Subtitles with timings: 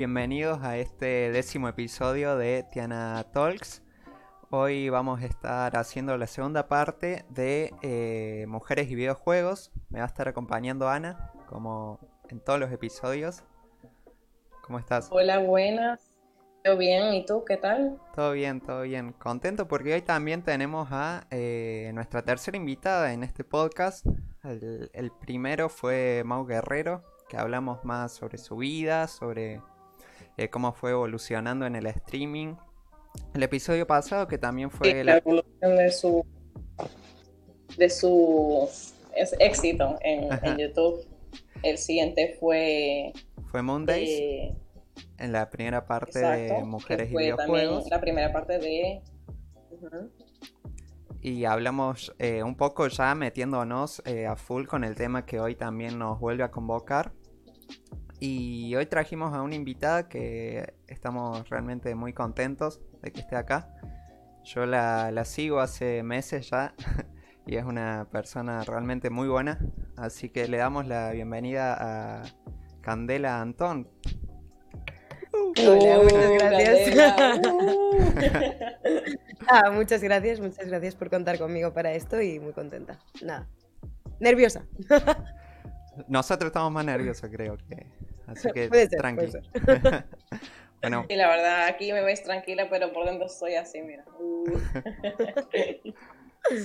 [0.00, 3.82] Bienvenidos a este décimo episodio de Tiana Talks.
[4.48, 9.70] Hoy vamos a estar haciendo la segunda parte de eh, Mujeres y Videojuegos.
[9.90, 12.00] Me va a estar acompañando Ana, como
[12.30, 13.44] en todos los episodios.
[14.62, 15.10] ¿Cómo estás?
[15.12, 16.18] Hola, buenas.
[16.64, 18.00] Yo bien, ¿y tú qué tal?
[18.14, 19.12] Todo bien, todo bien.
[19.12, 24.06] Contento porque hoy también tenemos a eh, nuestra tercera invitada en este podcast.
[24.44, 29.60] El, el primero fue Mau Guerrero, que hablamos más sobre su vida, sobre
[30.40, 32.54] eh, cómo fue evolucionando en el streaming.
[33.34, 36.24] El episodio pasado, que también fue Sí, la evolución de su,
[37.76, 38.68] de su
[39.14, 41.06] es- éxito en, YouTube.
[41.62, 43.12] El siguiente fue
[43.50, 44.56] fue Mondays, eh,
[45.18, 47.90] en la primera parte exacto, de que Mujeres y fue también Videojuegos.
[47.90, 49.02] la primera parte de.
[51.20, 55.54] Y hablamos eh, un poco ya metiéndonos eh, a full con el tema que hoy
[55.54, 57.12] también nos vuelve a convocar.
[58.20, 63.74] Y hoy trajimos a una invitada que estamos realmente muy contentos de que esté acá.
[64.44, 66.74] Yo la, la sigo hace meses ya
[67.46, 69.58] y es una persona realmente muy buena.
[69.96, 72.22] Así que le damos la bienvenida a
[72.82, 73.88] Candela Antón.
[75.66, 77.40] Hola, muchas gracias.
[79.52, 83.00] Ah, muchas gracias, muchas gracias por contar conmigo para esto y muy contenta.
[83.20, 83.48] Nada.
[84.20, 84.64] Nerviosa.
[86.08, 87.86] Nosotros estamos más nerviosos creo que...
[88.30, 89.26] Así que Puede ser, tranqui.
[89.26, 89.44] puede
[90.80, 94.04] bueno, Sí, la verdad, aquí me veis tranquila, pero por dentro estoy así, mira.
[94.18, 94.44] Uh.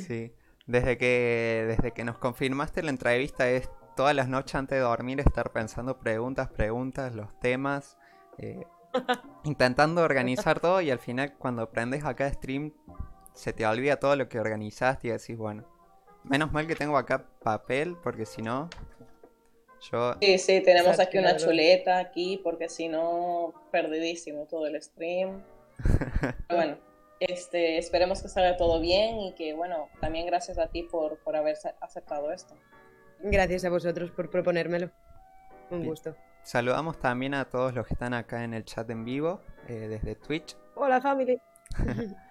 [0.08, 0.32] Sí,
[0.66, 5.20] desde que, desde que nos confirmaste la entrevista es todas las noches antes de dormir
[5.20, 7.98] estar pensando preguntas, preguntas, los temas,
[8.38, 8.66] eh,
[9.44, 12.72] intentando organizar todo y al final cuando prendes acá stream
[13.34, 15.66] se te olvida todo lo que organizaste y decís, bueno,
[16.24, 18.70] menos mal que tengo acá papel porque si no,
[19.92, 20.16] yo...
[20.22, 25.44] Sí, sí, tenemos aquí una chuleta aquí, porque si no, perdidísimo todo el stream.
[26.48, 26.78] Pero bueno,
[27.20, 31.36] este, esperemos que salga todo bien y que, bueno, también gracias a ti por, por
[31.36, 32.56] haber aceptado esto.
[33.20, 34.92] Gracias a vosotros por proponérmelo.
[35.70, 35.88] Un Sí.
[35.88, 36.16] gusto.
[36.44, 40.16] Saludamos también a todos los que están acá en el chat en vivo eh, desde
[40.16, 40.56] Twitch.
[40.76, 41.40] Hola, family.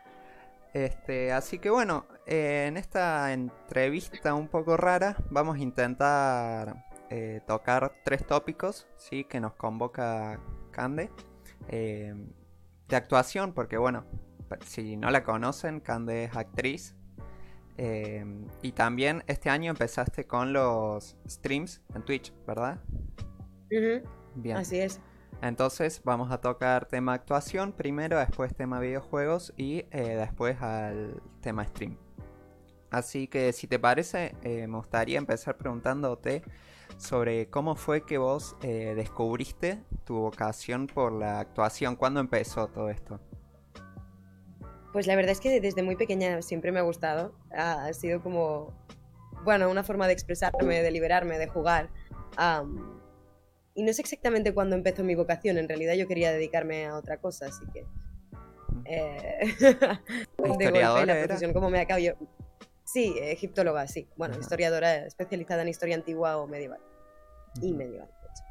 [0.75, 6.85] Este, así que bueno, eh, en esta entrevista un poco rara vamos a intentar
[7.17, 9.23] eh, tocar tres tópicos, ¿sí?
[9.23, 10.41] Que nos convoca
[10.73, 11.13] Cande.
[11.69, 12.13] Eh,
[12.89, 14.05] de actuación, porque bueno,
[14.67, 16.97] si no la conocen, Cande es actriz.
[17.77, 18.25] Eh,
[18.63, 22.81] y también este año empezaste con los streams en Twitch, ¿verdad?
[24.35, 24.57] Bien.
[24.57, 25.01] Así es.
[25.41, 31.97] Entonces vamos a tocar tema actuación primero, después tema videojuegos y después al tema stream.
[32.91, 36.43] Así que si te parece, me gustaría empezar preguntándote
[36.97, 42.91] sobre cómo fue que vos eh, descubriste tu vocación por la actuación, cuándo empezó todo
[42.91, 43.21] esto.
[44.93, 47.35] Pues la verdad es que desde muy pequeña siempre me ha gustado.
[47.51, 48.73] Ha sido como,
[49.43, 51.91] bueno, una forma de expresarme, de liberarme, de jugar.
[52.37, 53.01] Am,
[53.75, 55.59] y no sé exactamente cuándo empezó mi vocación.
[55.59, 57.85] En realidad yo quería dedicarme a otra cosa, así que...
[58.85, 59.99] eh, de
[60.37, 62.13] golpe ¿Historiadora la profesión como me acabo yo.
[62.95, 64.09] Sí, egiptóloga, sí.
[64.15, 64.41] Bueno, Ajá.
[64.41, 66.79] historiadora especializada en historia antigua o medieval.
[67.61, 67.79] Y Ujú.
[67.79, 68.45] medieval, de hecho.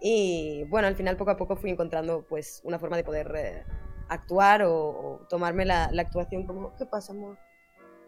[0.00, 3.64] Y bueno, al final poco a poco fui encontrando pues una forma de poder eh,
[4.08, 7.38] actuar o, o tomarme la, la actuación como, ¿qué pasa, amor?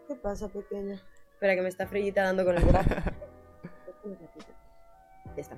[0.09, 1.01] ¿Qué pasa, pequeña?
[1.31, 2.89] Espera, que me está Frillita dando con el brazo.
[5.37, 5.57] Ya está.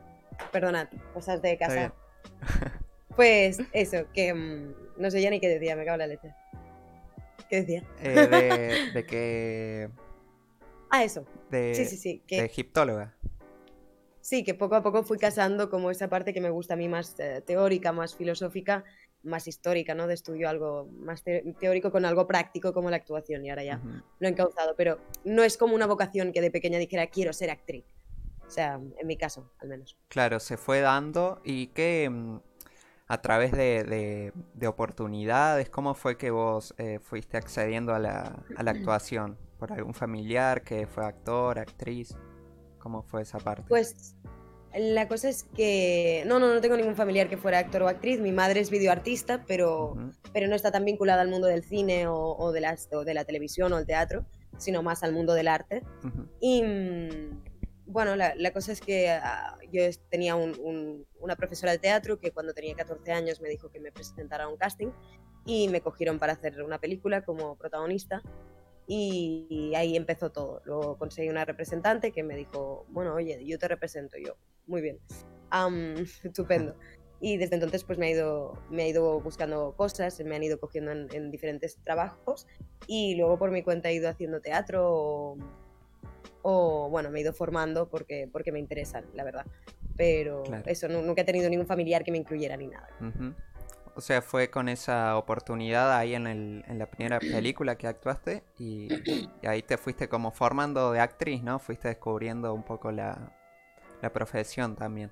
[0.52, 1.92] Perdonad, cosas de casa.
[3.16, 6.34] Pues eso, que mm, no sé ya ni qué decía, me cago en la leche.
[7.50, 7.84] ¿Qué decía?
[8.02, 9.90] Eh, de, de que...
[10.90, 11.26] Ah, eso.
[11.50, 12.24] De, Sí, sí, sí.
[12.28, 13.16] Que, de egiptóloga.
[14.22, 16.88] Sí, que poco a poco fui casando como esa parte que me gusta a mí
[16.88, 18.84] más eh, teórica, más filosófica,
[19.24, 20.08] más histórica, ¿no?
[20.08, 23.82] De estudio algo más te- teórico con algo práctico como la actuación y ahora ya
[24.20, 27.50] lo he encauzado, pero no es como una vocación que de pequeña dijera quiero ser
[27.50, 27.86] actriz.
[28.46, 29.98] O sea, en mi caso, al menos.
[30.10, 32.40] Claro, se fue dando y que mm,
[33.08, 38.44] a través de, de- de oportunidades, ¿cómo fue que vos eh, fuiste accediendo a la,
[38.56, 39.38] a la actuación?
[39.60, 42.16] ¿Por algún familiar que fue actor, actriz?
[42.80, 43.66] ¿Cómo fue esa parte?
[43.68, 44.16] Pues
[44.74, 48.22] la cosa es que no, no, no tengo ningún familiar que fuera actor o actriz.
[48.22, 52.08] Mi madre es videoartista, pero Ujú, pero no está tan vinculada al mundo del cine
[52.08, 54.26] o, o de, las, o de la televisión o el teatro,
[54.58, 55.84] sino más al mundo del arte.
[56.40, 57.44] Y mm,
[57.88, 62.18] bueno, la, la cosa es que ah, yo tenía un- un- una profesora de teatro
[62.20, 64.90] que cuando tenía 14 años me dijo que me presentara a un casting
[65.46, 68.22] y me cogieron para hacer una película como protagonista.
[68.92, 70.64] Y, y ahí empezó todo.
[70.66, 74.18] Luego conseguí una representante que me dijo, bueno, oye, yo te represento.
[74.18, 75.00] Y yo, muy bien.
[75.52, 75.94] Am,
[76.24, 76.76] estupendo.
[77.22, 80.60] Y desde entonces pues me ha ido, me ha ido buscando cosas, me han ido
[80.60, 82.48] cogiendo en, diferentes trabajos
[82.88, 85.36] y luego por mi cuenta he ido haciendo teatro
[86.42, 89.46] o, bueno, me he ido formando porque, porque me interesan, la verdad.
[89.98, 92.88] Pero eso, nunca he tenido ningún familiar que me incluyera ni nada.
[94.00, 98.44] O sea, fue con esa oportunidad ahí en, el, en la primera película que actuaste
[98.58, 98.88] y,
[99.46, 101.60] ahí te fuiste como formando de actriz, ¿no?
[101.60, 103.34] Fuiste descubriendo un poco la,
[104.02, 105.12] la profesión también.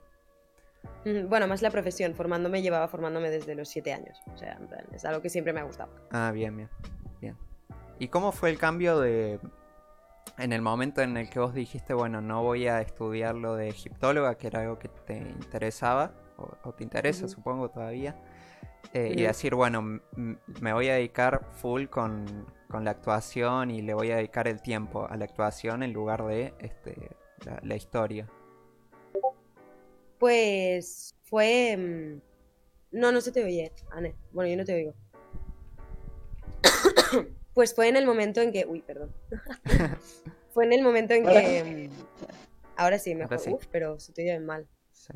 [1.28, 2.16] Bueno, más la profesión.
[2.16, 4.22] Formándome, llevaba formándome desde los siete años.
[4.34, 4.58] O sea,
[4.94, 5.92] es algo que siempre me ha gustado.
[6.12, 6.70] Ah, bien, bien.
[7.20, 7.36] Bien.
[8.00, 9.38] ¿Y cómo fue el cambio de.
[10.38, 13.68] En el momento en el que vos dijiste, bueno, no voy a estudiar lo de
[13.68, 18.16] egiptóloga, que era algo que te interesaba, o, te interesa, supongo, todavía.
[18.94, 20.02] Eh, y decir, bueno,
[20.62, 25.08] me voy a dedicar full con, la actuación y le voy a dedicar el tiempo
[25.08, 26.96] a la actuación en lugar de este,
[27.64, 28.28] la historia.
[30.18, 31.78] Pues fue...
[31.78, 32.22] Mm,
[32.92, 34.16] no, no se te oye, Anne.
[34.32, 34.94] Bueno, yo no te oigo.
[37.54, 38.66] pues fue en el momento en que...
[38.66, 39.14] Uy, perdón.
[40.54, 41.90] fue en el momento en que...
[41.90, 42.30] Mm,
[42.76, 43.40] ahora sí, mejor.
[43.48, 44.68] Uf, pero se te oye mal.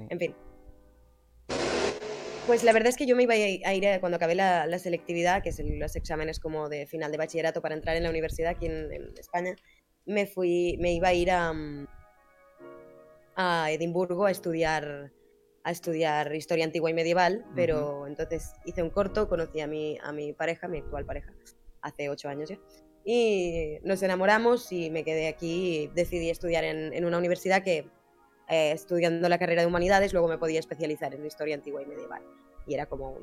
[0.10, 0.36] En fin.
[2.48, 5.50] Pues la verdad es que yo me iba a ir cuando acabé la, selectividad, que
[5.50, 8.92] es los exámenes como de final de bachillerato para entrar en la universidad aquí en,
[8.92, 9.56] en España,
[10.06, 11.88] me fui, me iba a ir a, mm,
[13.36, 15.12] a Edimburgo a estudiar
[15.64, 20.12] a estudiar historia antigua y medieval, pero entonces hice un corto, conocí a mi, a
[20.12, 21.32] mi pareja, mi actual pareja,
[21.82, 22.60] hace ocho años ya,
[23.06, 27.90] y nos enamoramos y me quedé aquí y decidí estudiar en, una universidad que,
[28.52, 32.22] eh, estudiando la carrera de humanidades, luego me podía especializar en historia antigua y medieval,
[32.68, 33.18] y era como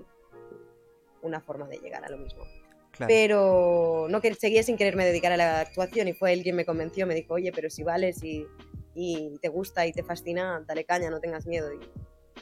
[1.23, 2.43] una forma de llegar a lo mismo.
[3.07, 6.65] Pero no que seguía sin quererme dedicar a la actuación y fue él quien me
[6.65, 8.45] convenció, me dijo, oye, pero si vales y
[9.01, 11.73] y te gusta y te fascina, dale caña, no tengas miedo.
[11.73, 11.79] Y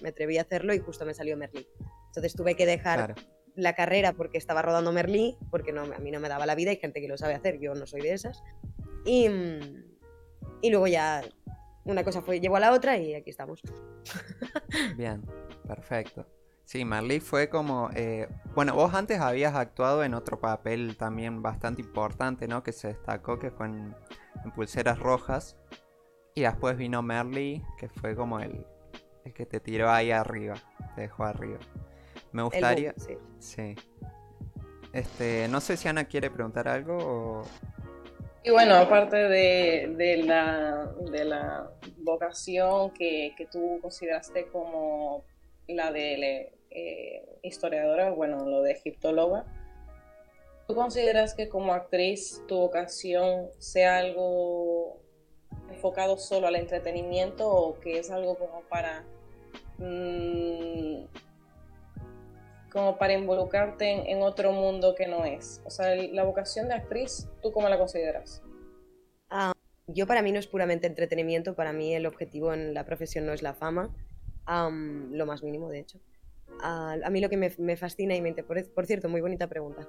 [0.02, 1.68] me atreví a hacerlo y justo me salió Merlí.
[2.06, 3.14] Entonces tuve que dejar
[3.54, 6.70] la carrera porque estaba rodando Merlí, porque no, a mí no me daba la vida,
[6.70, 8.42] hay gente que lo sabe hacer, yo no soy de esas.
[9.04, 9.28] Y,
[10.62, 11.22] y luego ya
[11.86, 13.62] una cosa fue, llevó a la otra y aquí estamos.
[14.96, 15.22] Bien,
[15.66, 16.26] perfecto.
[16.64, 17.90] Sí, Merlí fue como...
[17.94, 22.62] Eh, bueno, vos antes habías actuado en otro papel también bastante importante, ¿no?
[22.64, 23.94] Que se destacó, que fue en
[24.54, 25.56] Pulseras Rojas.
[26.34, 28.66] Y después vino Merly, que fue como el,
[29.24, 30.54] el que te tiró ahí arriba,
[30.96, 31.58] te dejó arriba.
[32.32, 32.92] Me gustaría...
[32.96, 33.16] sí.
[33.38, 33.74] sí.
[34.92, 37.42] Este, no sé si Ana quiere preguntar algo o...
[38.46, 45.24] Y bueno, aparte de, de, la, de la vocación que, que, tú consideraste como
[45.66, 49.44] la de eh, historiadora, bueno, lo de egiptóloga,
[50.68, 55.00] ¿tú consideras que como actriz tu vocación sea algo
[55.68, 59.04] enfocado solo al entretenimiento o que es algo como para
[59.78, 61.02] mm,
[62.76, 65.62] como para involucrarte en, otro mundo que no es.
[65.64, 68.42] O sea, la vocación de actriz, ¿tú cómo la consideras?
[69.30, 69.54] Ah,
[69.86, 73.32] yo para mí no es puramente entretenimiento, para mí el objetivo en la profesión no
[73.32, 73.94] es la fama,
[74.46, 76.00] lo más mínimo de hecho.
[76.60, 78.34] A mí lo que me, fascina y me...
[78.34, 79.88] Por, por, cierto, muy bonita pregunta,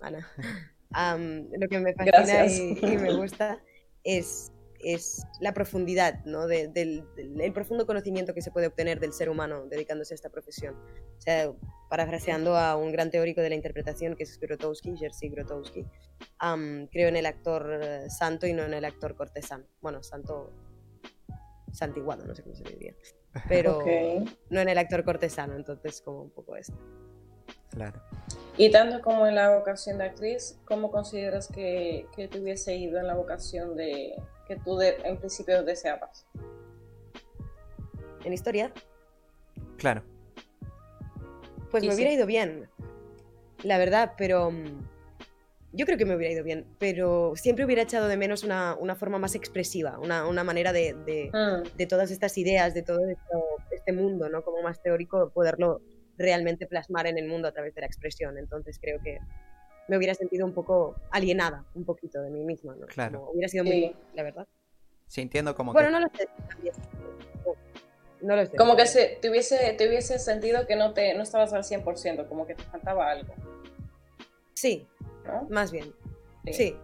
[0.00, 0.30] Ana.
[1.58, 3.60] lo que me fascina y, me gusta
[4.04, 6.46] es es la profundidad, ¿no?
[6.46, 10.74] del, el profundo conocimiento que se puede obtener del ser humano dedicándose a esta profesión.
[10.74, 11.52] O sea,
[11.88, 15.86] parafraseando a un gran teórico de la interpretación que es Grotowski, Jerzy Grotowski,
[16.92, 19.64] creo en el actor eh, santo y no en el actor cortesano.
[19.80, 20.52] Bueno, santo
[21.72, 22.94] santiguado, no sé cómo se diría.
[23.48, 23.84] Pero
[24.50, 26.76] no en el actor cortesano, entonces como un poco esto.
[27.70, 28.00] Claro.
[28.56, 32.98] Y tanto como en la vocación de actriz, ¿cómo consideras que, que te hubiese ido
[32.98, 34.16] en la vocación de,
[34.48, 36.26] que tú en principio deseabas?
[38.24, 38.72] ¿En historia?
[39.76, 40.02] Claro.
[41.70, 42.68] Pues me hubiera ido bien,
[43.62, 44.88] la verdad, pero mm,
[45.72, 49.18] yo creo que me hubiera ido bien, pero siempre hubiera echado de menos una, forma
[49.18, 51.76] más expresiva, una, manera de, mm.
[51.76, 53.00] de, todas estas ideas, de todo
[53.70, 54.42] este mundo, ¿no?
[54.42, 55.82] Como más teórico, poderlo
[56.16, 58.38] realmente plasmar en el mundo a través de la expresión.
[58.38, 59.18] Entonces creo que
[59.88, 62.86] me hubiera sentido un poco alienada, un poquito de mí misma, ¿no?
[62.86, 63.30] Claro.
[63.32, 64.46] hubiera sido muy, la verdad.
[65.06, 66.28] Sí, entiendo como Bueno, no lo sé.
[68.20, 68.56] No lo sé.
[68.56, 72.28] Como que se, te, hubiese, te hubiese sentido que no, te, no estabas al 100%,
[72.28, 73.32] como que te faltaba algo.
[74.54, 74.86] Sí,
[75.48, 75.94] más bien.
[76.52, 76.76] Sí.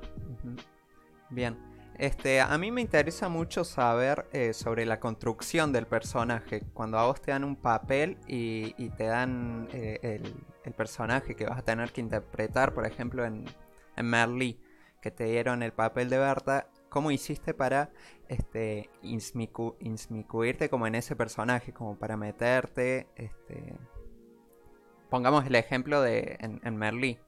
[1.31, 1.59] Bien.
[1.99, 6.63] Este, a mí me interesa mucho saber eh, sobre la construcción del personaje.
[6.73, 10.35] Cuando a vos te dan un papel y, te dan eh, el,
[10.65, 13.45] el personaje que vas a tener que interpretar, por ejemplo, en,
[13.97, 14.59] en Merly,
[15.01, 17.91] que te dieron el papel de Berta, ¿cómo hiciste para
[18.29, 23.09] este, insmicuirte como en ese personaje, como para meterte?
[23.17, 23.75] Este,
[25.11, 27.19] pongamos el ejemplo de en, en Merlí.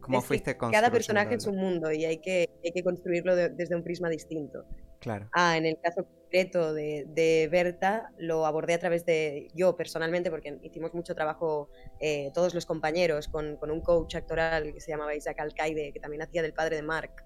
[0.00, 3.82] ¿Cómo fuiste Cada personaje es un mundo y hay que, hay que construirlo desde un
[3.82, 4.64] prisma distinto.
[5.00, 5.28] Claro.
[5.32, 10.30] Ah, en el caso concreto de, de, Berta, lo abordé a través de yo personalmente,
[10.30, 14.90] porque hicimos mucho trabajo eh, todos los compañeros con, con, un coach actoral que se
[14.90, 17.24] llamaba Isaac Alcaide, que también hacía del padre de Mark,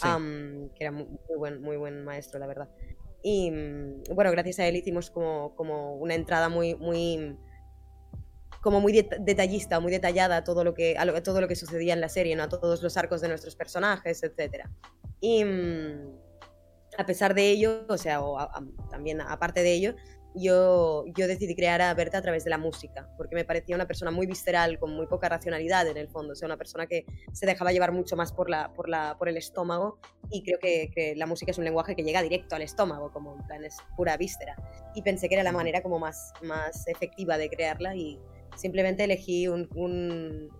[0.00, 1.06] que era muy,
[1.36, 2.68] buen, muy buen maestro, la verdad.
[3.22, 7.38] Y mm, bueno, gracias a él hicimos como, como una entrada muy, muy
[8.60, 12.08] como muy detallista, muy detallada todo lo que, a todo lo que sucedía en la
[12.08, 12.44] serie, ¿no?
[12.44, 14.66] a todos los arcos de nuestros personajes, etc.
[15.20, 16.23] Y mm,
[16.96, 18.38] a pesar de ello, o sea, o
[18.90, 19.94] también aparte de ello,
[20.36, 23.86] yo, yo decidí crear a Berta a través de la música, porque me parecía una
[23.86, 27.04] persona muy visceral, con muy poca racionalidad en el fondo, o sea, una persona que
[27.32, 30.90] se dejaba llevar mucho más por, la, por, la, por el estómago y creo que,
[30.92, 33.76] que la música es un lenguaje que llega directo al estómago, como en plan es
[33.96, 34.56] pura víscera.
[34.96, 38.18] Y pensé que era la manera como más, más efectiva de crearla y,
[38.56, 40.50] Simplemente elegí un, un,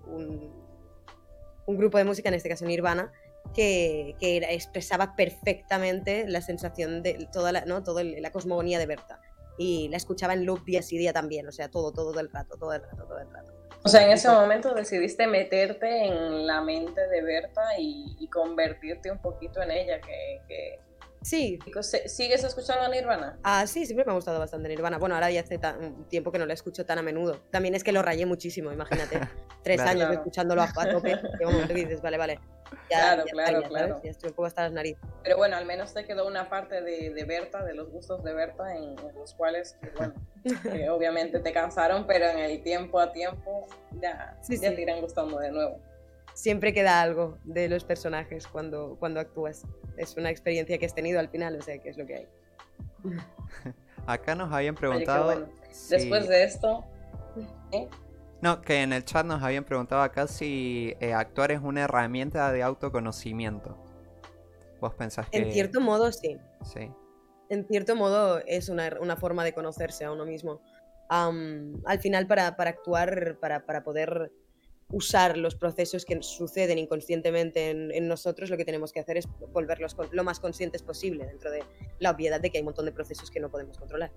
[1.67, 3.13] un, grupo de música, en este caso Nirvana,
[3.55, 7.83] que, que expresaba perfectamente la sensación de toda la, ¿no?
[7.83, 9.21] toda la cosmogonía de Berta.
[9.57, 12.57] Y la escuchaba en loop día sí día también, o sea, todo, todo el rato,
[12.57, 13.53] todo el rato, todo el rato.
[13.85, 19.19] O sea, en ese momento decidiste meterte en la mente de Berta y, convertirte un
[19.19, 20.81] poquito en ella, que
[21.25, 21.59] Sí.
[22.07, 23.39] ¿Sigues escuchando Nirvana?
[23.43, 24.99] Ah, sí, siempre me ha gustado bastante Nirvana.
[24.99, 25.59] Bueno, ahora ya hace
[26.09, 27.41] tiempo que no la escucho tan a menudo.
[27.51, 29.21] También es que lo rayé muchísimo, imagínate.
[29.65, 31.17] Tres años escuchándolo a, tope.
[31.39, 32.41] Llega un momento que dices, vale, vale.
[32.89, 34.01] claro, claro, claro.
[34.05, 35.03] Ya estoy un poco hasta las narices.
[35.23, 38.35] Pero bueno, al menos te quedó una parte de, de Berta, de los gustos de
[38.35, 40.13] Berta, en, los cuales, bueno,
[40.93, 45.51] obviamente te cansaron, pero en el tiempo a tiempo ya, ya te irán gustando de
[45.51, 45.94] nuevo
[46.33, 49.67] siempre queda algo de los personajes cuando, cuando actúas.
[49.97, 52.29] Es una experiencia que has tenido al final, o sea, que es lo que hay.
[54.07, 55.49] Acá nos habían preguntado.
[55.89, 56.85] Después de esto.
[57.73, 57.89] ¿eh?
[58.43, 62.53] No, que en el chat nos habían preguntado acá si eh, actuar es una herramienta
[62.53, 63.79] de autoconocimiento.
[64.81, 65.39] ¿Vos pensás que.?
[65.39, 66.37] En cierto modo, sí.
[66.63, 66.91] Sí.
[67.49, 70.61] En cierto modo, es una, una forma de conocerse a uno mismo.
[71.09, 74.31] al final, para, para actuar, para, para poder
[74.95, 79.97] usar los procesos que suceden inconscientemente en, nosotros, lo que tenemos que hacer es volverlos
[80.13, 81.65] lo más conscientes posible, dentro de
[81.99, 84.13] la obviedad de que hay un montón de procesos que no podemos controlar.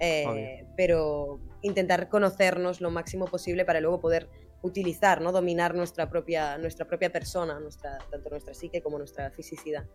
[0.00, 4.28] Eh, pero intentar conocernos lo máximo posible para luego poder
[4.60, 5.32] utilizar, ¿no?
[5.32, 9.86] dominar nuestra propia, nuestra propia persona, nuestra, tanto nuestra psique como nuestra fisicidad.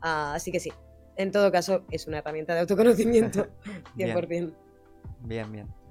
[0.00, 0.72] Ah, así que sí,
[1.16, 3.48] en todo caso es una herramienta de autoconocimiento,
[3.96, 4.28] 100%.
[4.28, 4.54] bien,
[5.24, 5.52] bien.
[5.52, 5.81] bien.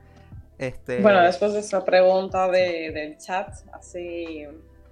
[0.61, 4.45] Este, bueno, después de esa pregunta de, del chat, así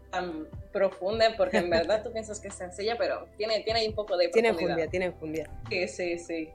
[0.09, 4.17] tan profunda, porque en verdad tú piensas que es sencilla, pero tiene, tiene un poco
[4.17, 4.57] de profundidad.
[4.57, 5.49] Tiene fundia, tiene fundia.
[5.69, 6.49] Sí, sí, sí.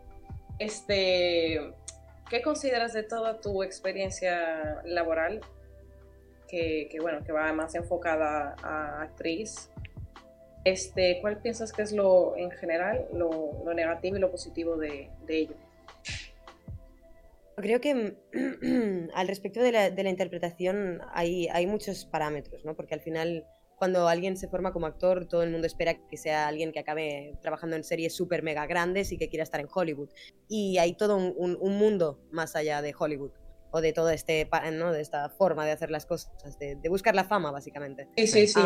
[0.59, 1.61] Este,
[2.28, 5.40] ¿Qué consideras de toda tu experiencia laboral?
[6.49, 9.71] Que, que, bueno, que va más enfocada a actriz.
[10.64, 15.09] Este, ¿Cuál piensas que es lo, en general, lo, lo negativo y lo positivo de,
[15.25, 15.54] de ello?
[17.56, 18.16] Creo que
[19.14, 22.75] al respecto de la, de la interpretación hay, hay, muchos parámetros, ¿no?
[22.75, 23.46] Porque al final,
[23.76, 27.38] cuando alguien se forma como actor, todo el mundo espera que sea alguien que acabe
[27.42, 30.11] trabajando en series súper mega grandes y que quiera estar en Hollywood.
[30.49, 33.32] Y hay todo un, un, mundo más allá de Hollywood
[33.70, 34.92] o de todo este, ¿no?
[34.92, 38.08] De esta forma de hacer las cosas, de, de buscar la fama, básicamente.
[38.16, 38.61] Sí, sí, sí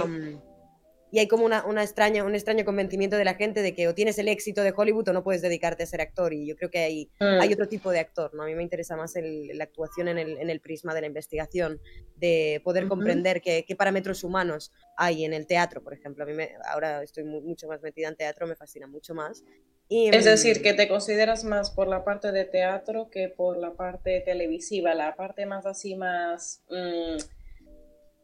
[1.10, 3.94] y hay como una, una, extraña, un extraño convencimiento de la gente de que o
[3.94, 6.34] tienes el éxito de Hollywood o no puedes dedicarte a ser actor.
[6.34, 7.40] Y yo creo que hay, mm.
[7.40, 8.42] hay otro tipo de actor, ¿no?
[8.42, 11.06] A mí me interesa más el, la actuación en el, en el, prisma de la
[11.06, 11.80] investigación,
[12.16, 16.24] de poder comprender qué, qué, parámetros humanos hay en el teatro, por ejemplo.
[16.24, 19.44] A mí me, ahora estoy mucho más metida en teatro, me fascina mucho más.
[19.88, 23.56] Y, es decir, mm, que te consideras más por la parte de teatro que por
[23.56, 26.62] la parte televisiva, la parte más así, más...
[26.68, 27.37] Mmm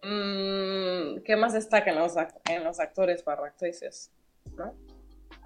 [0.04, 2.14] Mm, ¿Qué más destaca en los,
[2.49, 4.11] en los actores para actrices?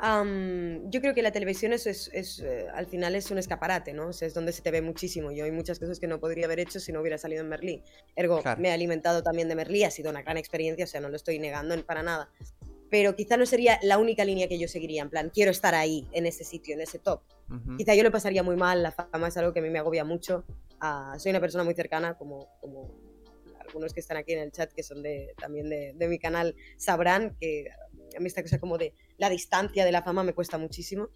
[0.00, 4.10] yo creo que la televisión es, es, eh, al final es un escaparate, ¿no?
[4.10, 5.32] es donde se te ve muchísimo.
[5.32, 7.82] Yo hay muchas cosas que no podría haber hecho si no hubiera salido en Merlí.
[8.14, 11.08] Ergo, me he alimentado también de Merlí, ha sido una gran experiencia, o sea, no
[11.08, 12.30] lo estoy negando para nada.
[12.90, 16.06] Pero quizá no sería la única línea que yo seguiría, en plan, quiero estar ahí,
[16.12, 17.22] en ese sitio, en ese top.
[17.76, 20.04] Quizá yo lo pasaría muy mal, la fama es algo que a mí me agobia
[20.04, 20.44] mucho.
[20.80, 23.07] Ah, soy una persona muy cercana, como, como
[23.68, 26.56] algunos que están aquí en el chat, que son de, también de, de, mi canal,
[26.76, 27.66] sabrán que
[28.16, 31.10] a mí esta cosa como de la distancia de la fama me cuesta muchísimo.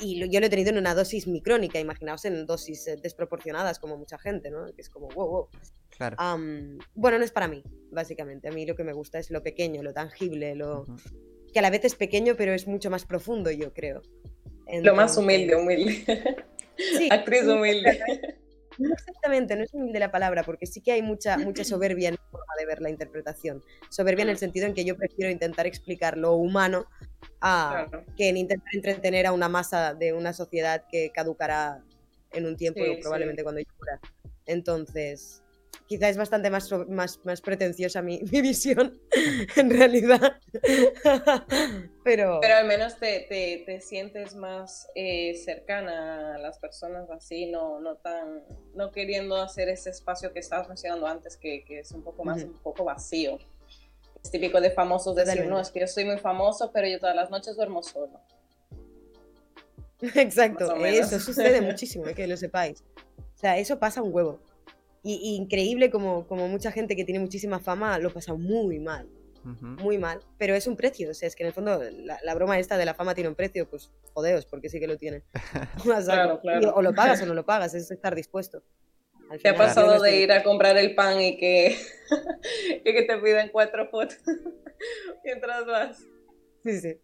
[0.00, 3.96] y yo lo he tenido en una dosis micrónica, imaginaos en dosis eh, desproporcionadas como
[3.96, 4.66] mucha gente, ¿no?
[4.74, 5.48] Que es como, wow, wow.
[5.90, 6.16] Claro.
[6.94, 8.48] bueno, no es para mí, básicamente.
[8.48, 10.84] A mí lo que me gusta es lo pequeño, lo tangible, lo...
[11.52, 14.02] que a la vez es pequeño, pero es mucho más profundo, yo creo.
[14.82, 16.04] lo más humilde, humilde.
[16.76, 18.00] Sí, Actriz humilde.
[18.78, 22.14] No exactamente, no es humilde la palabra, porque sí que hay mucha, mucha soberbia en
[22.14, 23.62] la forma de ver la interpretación.
[23.90, 26.86] Soberbia en el sentido en que yo prefiero intentar explicar lo humano
[27.40, 28.04] a, Claro.
[28.16, 31.82] que en intentar entretener a una masa de una sociedad que caducará
[32.32, 34.00] en un tiempo Sí, probablemente cuando yo muera.
[34.46, 35.42] Entonces,
[35.86, 39.00] quizá es bastante más, más, más pretenciosa mi, mi visión,
[39.56, 40.38] en realidad.
[42.04, 47.46] Pero, Pero al menos te, te, te sientes más eh, cercana a las personas así,
[47.46, 48.44] no, no tan,
[48.74, 52.44] no queriendo hacer ese espacio que estabas mencionando antes, que, que es un poco más,
[52.44, 53.38] un poco vacío.
[54.22, 55.54] Es típico de famosos decir, Totalmente.
[55.54, 58.20] no, es que yo soy muy famoso, pero yo todas las noches duermo solo.
[60.00, 62.82] Exacto, eso sucede muchísimo, eh, que lo sepáis.
[63.18, 64.40] O sea, eso pasa un huevo.
[65.02, 69.08] Y, y increíble como, como mucha gente que tiene muchísima fama lo pasa muy mal,
[69.44, 70.20] muy mal.
[70.38, 72.76] Pero es un precio, o sea, es que en el fondo la, la broma esta
[72.76, 75.22] de la fama tiene un precio, pues jodeos, porque sí que lo tiene.
[75.94, 76.40] A saco.
[76.40, 76.74] Claro, claro.
[76.74, 78.62] O lo pagas o no lo pagas, es estar dispuesto.
[79.30, 81.76] Al ¿Te ha final, pasado de ir a comprar el pan y que,
[82.84, 84.18] y que te pidan cuatro fotos
[85.22, 85.98] mientras vas?
[86.64, 86.96] Sí, sí.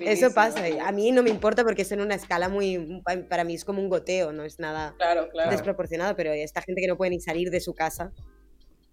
[0.00, 0.68] Eso pasa.
[0.68, 3.02] y A mí no me importa porque es en una escala muy...
[3.28, 5.50] Para mí es como un goteo, no es nada Claro, claro.
[5.50, 8.12] desproporcionado, pero esta gente que no puede ni salir de su casa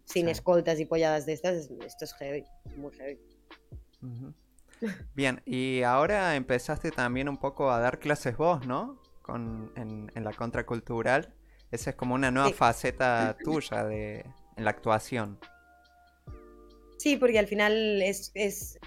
[0.06, 0.32] sin Sí.
[0.32, 2.46] escoltas y polladas de estas, es- esto es heavy,
[2.77, 3.20] muy heavy.
[5.16, 9.01] Bien, y ahora empezaste también un poco a dar clases vos, ¿no?
[9.24, 11.34] Con, en, en la contracultural.
[11.72, 12.54] Esa es como una nueva Sí.
[12.54, 14.24] faceta tuya de,
[14.56, 15.39] en la actuación.
[16.98, 18.80] Sí, porque al final es, es-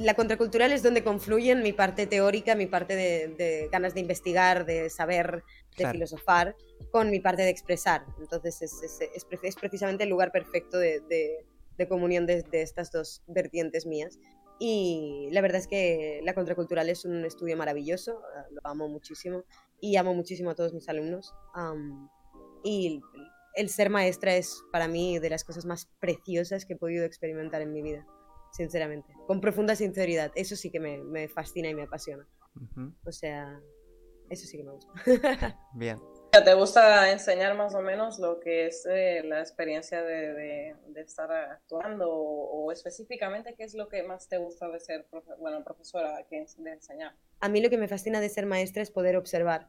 [0.00, 4.64] La contracultural es donde confluyen mi parte teórica, mi parte de, de ganas de investigar,
[4.64, 5.92] de saber, de Claro.
[5.92, 6.56] filosofar,
[6.90, 8.04] con mi parte de expresar.
[8.18, 11.44] Entonces es, es- es pre- es precisamente el lugar perfecto de, de-
[11.76, 14.18] de comunión de, estas dos vertientes mías.
[14.58, 19.44] Y la verdad es que la contracultural es un estudio maravilloso, eh, lo amo muchísimo
[19.80, 21.32] y amo muchísimo a todos mis alumnos.
[22.62, 23.00] y
[23.54, 27.62] el ser maestra es para mí de las cosas más preciosas que he podido experimentar
[27.62, 28.06] en mi vida,
[28.52, 29.12] sinceramente.
[29.26, 32.26] Con profunda sinceridad, eso sí que me, me fascina y me apasiona.
[32.56, 32.92] Ujú.
[33.04, 33.60] O sea,
[34.28, 34.92] eso sí que me gusta.
[35.74, 35.98] Bien.
[36.32, 41.00] ¿Te gusta enseñar más o menos lo que es eh, la experiencia de, de- de
[41.00, 45.36] estar actuando o, o específicamente qué es lo que más te gusta de ser profe-
[45.38, 47.16] bueno, profesora que es- de enseñar?
[47.40, 49.68] A mí lo que me fascina de ser maestra es poder observar.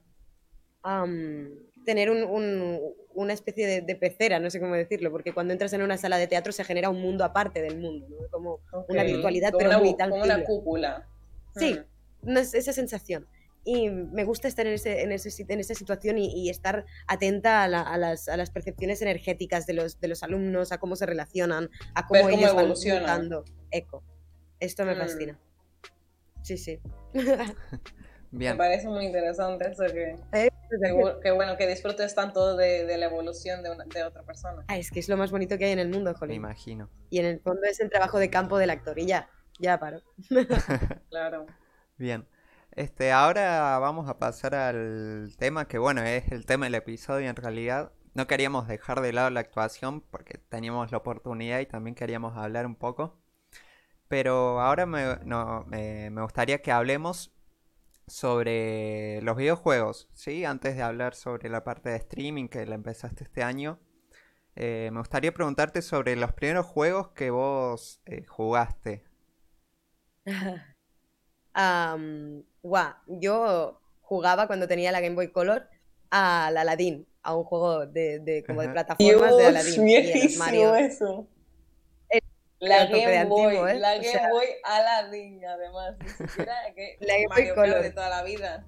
[1.86, 2.80] Tener un- un-
[3.14, 6.18] una especie de, de pecera, no sé cómo decirlo, porque cuando entras en una sala
[6.18, 8.28] de teatro se genera un mundo aparte del mundo, ¿no?
[8.30, 11.08] Como una virtualidad, Como pero una, muy como una cúpula.
[11.56, 11.78] Sí.
[12.24, 12.38] Mm.
[12.38, 13.28] esa sensación.
[13.64, 17.64] Y me gusta estar en, ese, en, ese en esa situación y, y estar atenta
[17.64, 20.96] a, la- a las, a las percepciones energéticas de los, de los alumnos, a cómo
[20.96, 23.02] se relacionan, a cómo ellos van evolucionan.
[23.02, 23.46] mutando.
[23.72, 24.04] Eco.
[24.60, 24.98] Esto me Mm.
[24.98, 25.40] fascina.
[26.44, 26.80] Sí, sí.
[28.32, 30.16] Me parece muy interesante eso que,
[31.24, 34.64] Que bueno que disfrutes tanto de, de la evolución de, una- de otra persona.
[34.68, 36.36] Ah, es que es lo más bonito que hay en el mundo, Me jolín.
[36.38, 36.90] imagino.
[37.10, 38.98] Y en el fondo es el trabajo de campo del actor.
[39.00, 39.30] Y ya,
[39.60, 40.02] ya paro.
[41.10, 41.46] Claro.
[41.98, 42.28] Bien.
[42.74, 47.36] Este, ahora vamos a pasar al tema que, bueno, es el tema del episodio en
[47.36, 47.92] realidad.
[48.14, 52.66] No queríamos dejar de lado la actuación porque teníamos la oportunidad y también queríamos hablar
[52.66, 53.20] un poco.
[54.08, 57.34] Pero ahora me, no, me, me gustaría que hablemos
[58.12, 60.46] sobre los videojuegos, ¿sí?
[60.46, 63.80] Antes de hablar sobre la parte de streaming que la empezaste este año.
[64.56, 69.04] eh, me gustaría preguntarte sobre los primeros juegos que vos eh, jugaste.
[72.64, 75.68] Guau, yo jugaba cuando tenía la Game Boy Color
[76.10, 79.88] al Aladdin, a un juego de, de- como de plataformas de Aladdin.
[79.88, 80.76] y Mario.
[80.76, 81.28] eso.
[82.62, 83.80] La Game Boy, antiguo, ¿eh?
[83.80, 87.82] la O Game sea- Boy Aladdin, además, ni siquiera que La Game Boy Color.
[87.84, 88.66] de toda la vida.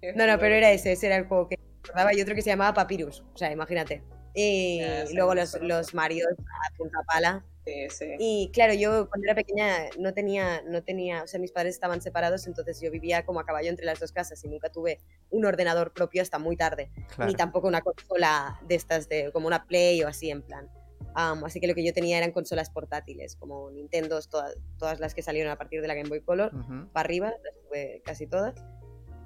[0.00, 2.42] Qué No, no, pero era ese, ese era el juego que recordaba y otro que
[2.42, 4.02] se llamaba Papyrus, o sea, imagínate.
[4.34, 4.82] Y
[5.14, 7.44] luego los, los Marios a punta pala.
[7.64, 8.14] Sí, sí.
[8.18, 12.00] Y claro, yo cuando era pequeña no tenía, no tenía, o sea, mis padres estaban
[12.02, 15.44] separados, entonces yo vivía como a caballo entre las dos casas y nunca tuve un
[15.46, 17.28] ordenador propio hasta muy tarde, Claro.
[17.30, 20.70] ni tampoco una consola de estas, de, como una Play o así en plan.
[21.18, 25.14] Am, así que lo que yo tenía eran consolas portátiles, como Nintendos, todas, todas las
[25.14, 26.88] que salieron a partir de la Game Boy Color, Ujú.
[26.92, 28.54] para arriba, las tuve casi todas.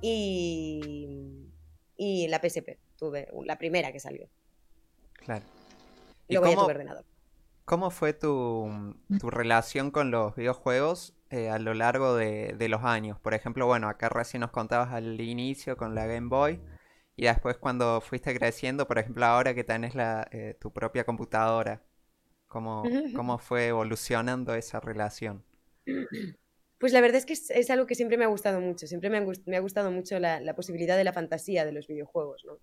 [0.00, 1.48] Y,
[1.96, 4.28] y la PSP, tuve la primera que salió.
[5.14, 5.44] Claro.
[6.28, 7.04] Y ¿Y luego ya cómo, tuve ordenador.
[7.64, 12.84] cómo fue tu, tu relación con los videojuegos eh, a lo largo de, de los
[12.84, 13.18] años?
[13.18, 16.60] Por ejemplo, bueno, acá recién nos contabas al inicio con la Game Boy
[17.16, 21.82] y después cuando fuiste creciendo, por ejemplo, ahora que tenés la, eh, tu propia computadora,
[22.48, 25.44] ¿cómo, cómo fue evolucionando esa relación?
[26.78, 28.86] Pues la verdad es que es, es algo que siempre me ha gustado mucho.
[28.86, 32.58] Siempre me, ha gustado mucho la, la posibilidad de la fantasía de los videojuegos, ¿no?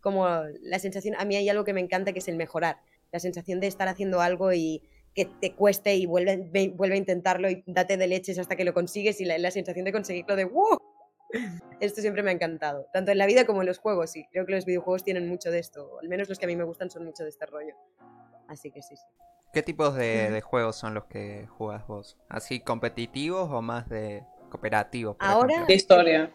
[0.00, 0.26] como
[0.62, 2.78] la sensación, a mí hay algo que me encanta que es el mejorar,
[3.12, 4.82] la sensación de estar haciendo algo y
[5.14, 8.64] que te cueste y vuelve, ve- vuelve a intentarlo y date de leches hasta que
[8.64, 10.78] lo consigues y la, la sensación de conseguirlo de ¡wow!
[11.80, 14.46] Esto siempre me ha encantado, tanto en la vida como en los juegos, y creo
[14.46, 16.64] que los videojuegos tienen mucho de esto, o al menos los que a mí me
[16.64, 17.74] gustan son mucho de este rollo.
[18.48, 19.04] Así que sí, sí.
[19.52, 22.18] ¿Qué tipos de, juegos son los que jugás vos?
[22.28, 25.16] ¿Así competitivos o más de cooperativos?
[25.16, 25.64] por Ahora-?
[25.66, 26.30] De historia.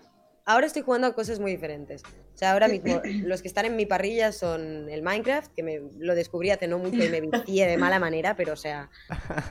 [0.45, 2.03] Ahora estoy jugando a cosas muy diferentes.
[2.03, 5.81] O sea, ahora mismo los que están en mi parrilla son el Minecraft, que me
[5.99, 8.89] lo descubrí hace no mucho y me vicié de mala manera, pero o sea,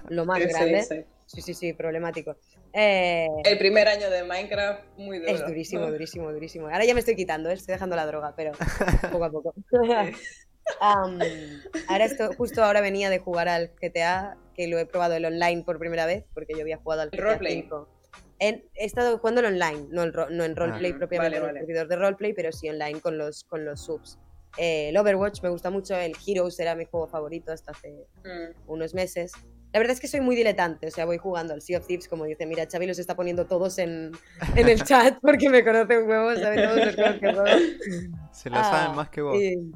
[0.08, 0.82] lo más Sí, sí, grande.
[0.82, 0.94] sí.
[0.96, 1.04] Sí,
[1.40, 2.36] sí, sí, problemático.
[2.72, 5.30] Eh, El primer año de Minecraft, muy duro.
[5.32, 6.66] es durísimo, durísimo, durísimo.
[6.68, 7.54] Ahora ya me estoy quitando, ¿eh?
[7.54, 8.52] estoy dejando la droga, pero
[9.12, 9.54] poco a poco.
[10.80, 11.18] Am,
[11.88, 15.62] ahora esto, justo ahora venía de jugar al GTA, que lo he probado el online
[15.64, 17.62] por primera vez, porque yo había jugado al GTA roleplay.
[17.62, 17.88] 5.
[18.38, 21.36] En- he estado jugando el online, no, el ro- no en roleplay Ah, propiamente, vale,
[21.36, 21.60] en el vale.
[21.60, 24.18] servidor de roleplay, pero sí online con los, con los subs.
[24.56, 28.52] Eh, el Overwatch me gusta mucho, el Heroes era mi juego favorito hasta hace Mm.
[28.72, 29.32] unos meses.
[29.72, 32.08] La verdad es que soy muy diletante, o sea, voy jugando al Sea of Thieves,
[32.08, 34.10] como dice, mira, Xavi los está poniendo todos en,
[34.56, 37.44] en el chat porque me conoce un huevo, sabe todos los juegos que juego.
[38.32, 39.36] Se lo Ah, saben más que vos.
[39.36, 39.72] y-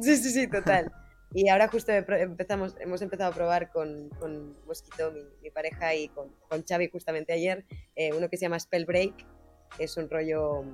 [0.00, 0.90] Sí, sí, sí, total.
[1.34, 6.08] Y ahora justo empezamos, hemos empezado a probar con, con Mosquito, mi, mi pareja, y
[6.08, 9.14] con, con Xavi justamente ayer, eh, uno que se llama Spellbreak,
[9.76, 10.64] que es un rollo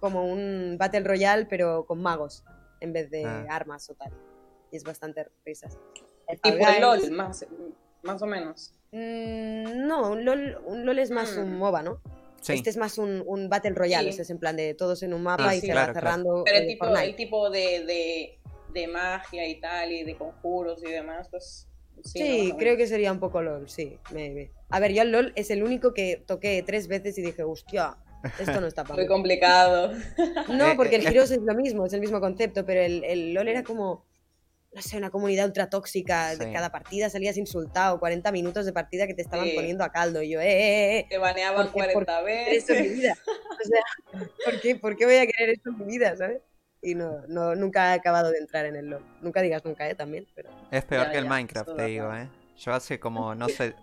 [0.00, 2.42] como un Battle Royale, pero con magos,
[2.80, 3.46] en vez de Ah.
[3.50, 4.12] armas o tal.
[4.72, 5.78] Y es bastante risas.
[6.26, 7.44] El Tipo LOL, más,
[8.02, 8.72] más o menos.
[8.92, 11.58] Mm, no, un LOL, un LOL es más un Mm.
[11.58, 12.00] MOBA, ¿no?
[12.40, 12.54] Sí.
[12.54, 14.10] Este es más un, un Battle Royale, Sí.
[14.10, 16.00] este es en plan de todos en un mapa Ah, y sí, se claro, va
[16.00, 16.06] claro.
[16.06, 16.42] cerrando.
[16.44, 17.08] Pero el eh, tipo, Fortnite.
[17.08, 18.38] el tipo de, de,
[18.74, 21.68] de magia y tal, y de conjuros y demás, pues.
[22.04, 23.96] Sí, creo que sería un poco LOL, sí.
[24.12, 24.50] maybe.
[24.70, 27.96] A ver, yo el LOL es el único que toqué tres veces y dije, hostia,
[28.40, 29.08] esto no está para Muy mí.
[29.08, 29.92] complicado.
[30.48, 33.04] No, Eh, porque el eh, Heroes es lo mismo, es el mismo concepto, pero el,
[33.04, 34.04] el LOL era como,
[34.74, 36.34] no sé, una comunidad ultra tóxica.
[36.36, 36.52] De Sí.
[36.52, 39.54] cada partida salías insultado, 40 minutos de partida que te estaban Sí.
[39.54, 40.22] poniendo a caldo.
[40.22, 41.92] Y yo, eh, eh, eh, Te baneaban ¿Por qué?
[41.92, 43.00] 40 ¿qué esto en mi veces.
[43.02, 43.16] vida?
[43.26, 46.40] O sea, ¿por qué, ¿por qué voy a querer esto en mi vida, sabes?
[46.80, 49.04] Y no, no, nunca he acabado de entrar en el LOL.
[49.20, 49.94] Nunca digas nunca, ¿eh?
[49.94, 50.50] También, pero...
[50.70, 52.12] Es peor Ya, que el ya, Minecraft, eso te digo.
[52.14, 52.28] ¿eh?
[52.56, 53.74] Yo hace como, no sé,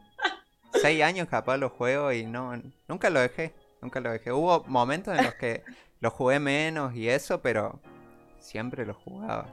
[0.81, 4.31] seis años capaz lo juego y no, nunca lo dejé, nunca lo dejé.
[4.33, 5.63] Hubo momentos en los que
[6.01, 7.79] lo jugué menos y eso, pero
[8.37, 9.47] siempre lo jugaba.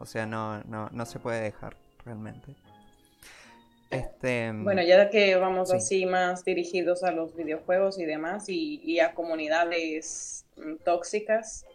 [0.00, 2.56] O sea, no, no, no se puede dejar, realmente.
[3.90, 5.76] Este, Bueno, ya que vamos Sí.
[5.76, 11.66] así más dirigidos a los videojuegos y demás y, y a comunidades mm, tóxicas,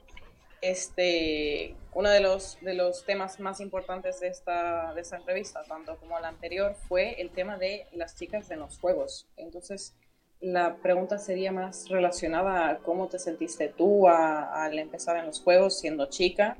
[0.62, 5.98] este, uno de los, de los temas más importantes de esta, de esta entrevista, tanto
[5.98, 9.28] como la anterior, fue el tema de las chicas en los juegos.
[9.38, 9.94] Entonces,
[10.40, 15.42] la pregunta sería más relacionada a cómo te sentiste tú a- al empezar en los
[15.42, 16.58] juegos siendo chica,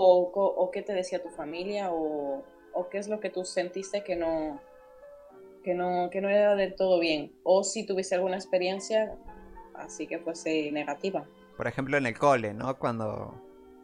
[0.00, 4.04] o, o qué te decía tu familia, o, o qué es lo que tú sentiste
[4.04, 4.60] que no,
[5.64, 7.32] que no, que no era del todo bien.
[7.42, 9.16] O si tuviste alguna experiencia
[9.74, 11.26] así que fuese negativa.
[11.56, 12.78] por ejemplo, en el cole, ¿no?
[12.78, 13.34] Cuando,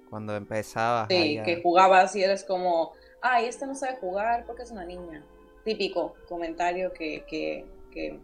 [0.09, 4.63] cuando empezabas Sí, a- que jugabas y eres como, ay, este no sabe jugar porque
[4.63, 5.25] es una niña.
[5.65, 8.21] Típico comentario que, que, que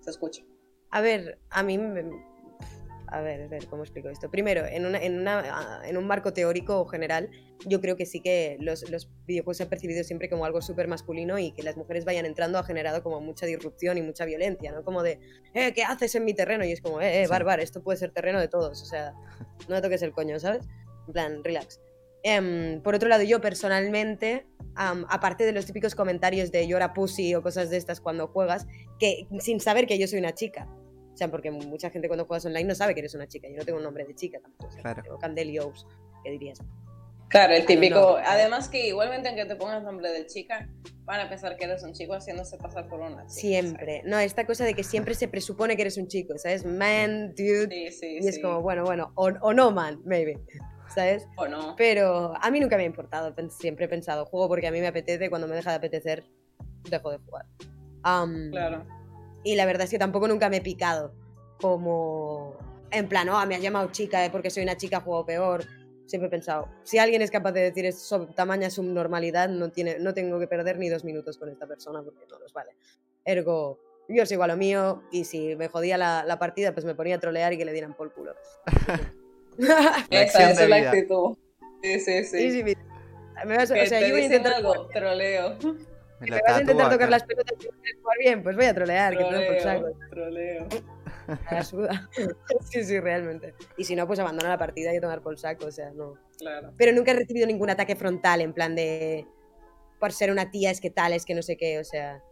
[0.00, 0.42] se escucha.
[0.90, 2.24] A ver, a mí me-
[3.14, 4.30] A ver, a ver, ¿cómo explico esto?
[4.30, 7.28] Primero, en, una, en, una, ah, en un marco teórico general,
[7.66, 10.88] yo creo que sí que los, los videojuegos se han percibido siempre como algo súper
[10.88, 14.72] masculino y que las mujeres vayan entrando ha generado como mucha disrupción y mucha violencia,
[14.72, 14.82] ¿no?
[14.82, 15.20] Como de,
[15.52, 16.64] eh, ¿qué haces en mi terreno?
[16.64, 17.30] Y es como, eh, eh, Sí.
[17.30, 19.12] barbar, esto puede ser terreno de todos, o sea,
[19.68, 20.66] no me toques el coño, ¿sabes?
[21.06, 21.82] En plan, relax.
[22.22, 27.34] Em, por otro lado, yo personalmente, am, aparte de los típicos comentarios de llora pussy
[27.34, 28.66] o cosas de estas cuando juegas,
[28.98, 30.66] que sin saber que yo soy una chica.
[31.22, 33.48] Sea, porque mucha gente cuando juegas online no sabe que eres una chica.
[33.48, 34.66] Yo no tengo un nombre de chica tampoco.
[34.66, 35.02] o sea, Claro.
[35.02, 35.86] Tengo Candelios,
[36.24, 36.58] ¿qué dirías?
[37.28, 38.18] Claro, el típico.
[38.26, 40.68] Además que igualmente en que te pongas nombre de chica,
[41.04, 43.28] van a pensar que eres un chico haciéndose pasar por una chica.
[43.28, 44.02] Siempre.
[44.04, 46.66] No, esta cosa de que siempre se presupone que eres un chico, ¿sabes?
[46.66, 47.68] Man, dude.
[47.70, 48.42] Sí, sí, y es sí.
[48.42, 50.38] como, bueno, bueno, o, o no man, maybe.
[50.94, 51.26] ¿Sabes?
[51.36, 51.74] O no.
[51.76, 53.34] Pero a mí nunca me ha importado.
[53.48, 55.30] Siempre he pensado, juego porque a mí me apetece.
[55.30, 56.24] Cuando me deja de apetecer,
[56.90, 57.46] dejo de jugar.
[58.02, 58.84] Am, Claro.
[59.44, 61.12] Y la verdad es que tampoco nunca me he picado.
[61.60, 62.56] Como.
[62.90, 65.64] En plan, oh, me has llamado chica, eh, porque soy una chica, juego peor.
[66.04, 69.98] Siempre he pensado, si alguien es capaz de decir es sob- tamaña subnormalidad, no, tiene,
[69.98, 72.72] no tengo que perder ni dos minutos con esta persona porque no nos vale.
[73.24, 73.78] Ergo,
[74.08, 77.14] yo sigo a lo mío y si me jodía la, la partida, pues me ponía
[77.14, 78.34] a trolear y que le dieran por culo.
[80.10, 80.90] Esa, esa es la vida.
[80.90, 81.36] actitud.
[81.82, 82.62] Sí, sí, sí.
[82.62, 82.74] Mi-
[83.46, 85.56] me vas o sea, yo voy a intentar, algo, troleo.
[86.30, 87.10] Me la vas a intentar tatúo tocar acá.
[87.10, 89.98] las pelotas y jugar bien, pues voy a trolear, que te por Troleo, saco.
[90.10, 90.68] troleo.
[91.50, 92.10] la suda.
[92.70, 93.54] sí, sí, realmente.
[93.76, 96.18] Y si no, pues abandona la partida y a tomar por saco, o sea, no.
[96.38, 96.72] Claro.
[96.76, 99.26] Pero nunca he recibido ningún ataque frontal en plan de
[100.00, 102.22] por ser una tía es que tal, es que no sé qué, o sea.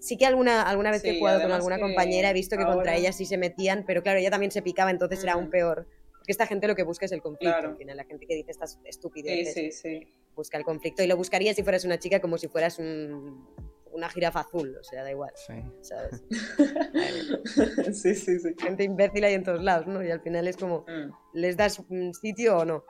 [0.00, 2.62] Sí que alguna, alguna vez que he Sí, jugado con alguna compañera he visto que
[2.64, 5.46] contra ahora- ella sí se metían, pero claro, ella también se picaba, entonces era aún
[5.48, 5.50] Mm.
[5.50, 5.86] peor.
[6.18, 7.70] Porque esta gente lo que busca es el conflicto, Claro.
[7.70, 10.14] al final, la gente que dice estas Sí, estupideces sí, sí.
[10.34, 13.48] Busca el conflicto y lo buscaría si fueras una chica como si fueras un-
[13.92, 15.54] una jirafa azul, o sea, da igual, Sí.
[15.80, 16.22] ¿sabes?
[17.92, 18.54] sí, sí, sí.
[18.58, 20.02] Gente imbécil hay en todos lados, ¿no?
[20.02, 21.10] Y al final es como, Mm.
[21.34, 22.84] ¿les das un sitio o no?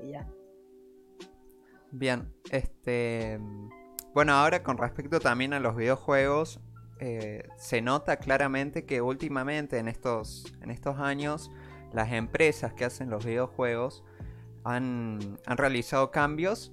[0.00, 0.28] Y ya.
[1.90, 3.38] Bien, este.
[4.14, 6.60] Bueno, ahora con respecto también a los videojuegos,
[7.00, 11.50] eh, se nota claramente que últimamente en estos, en estos años
[11.92, 14.04] las empresas que hacen los videojuegos
[14.64, 16.72] han, han realizado cambios,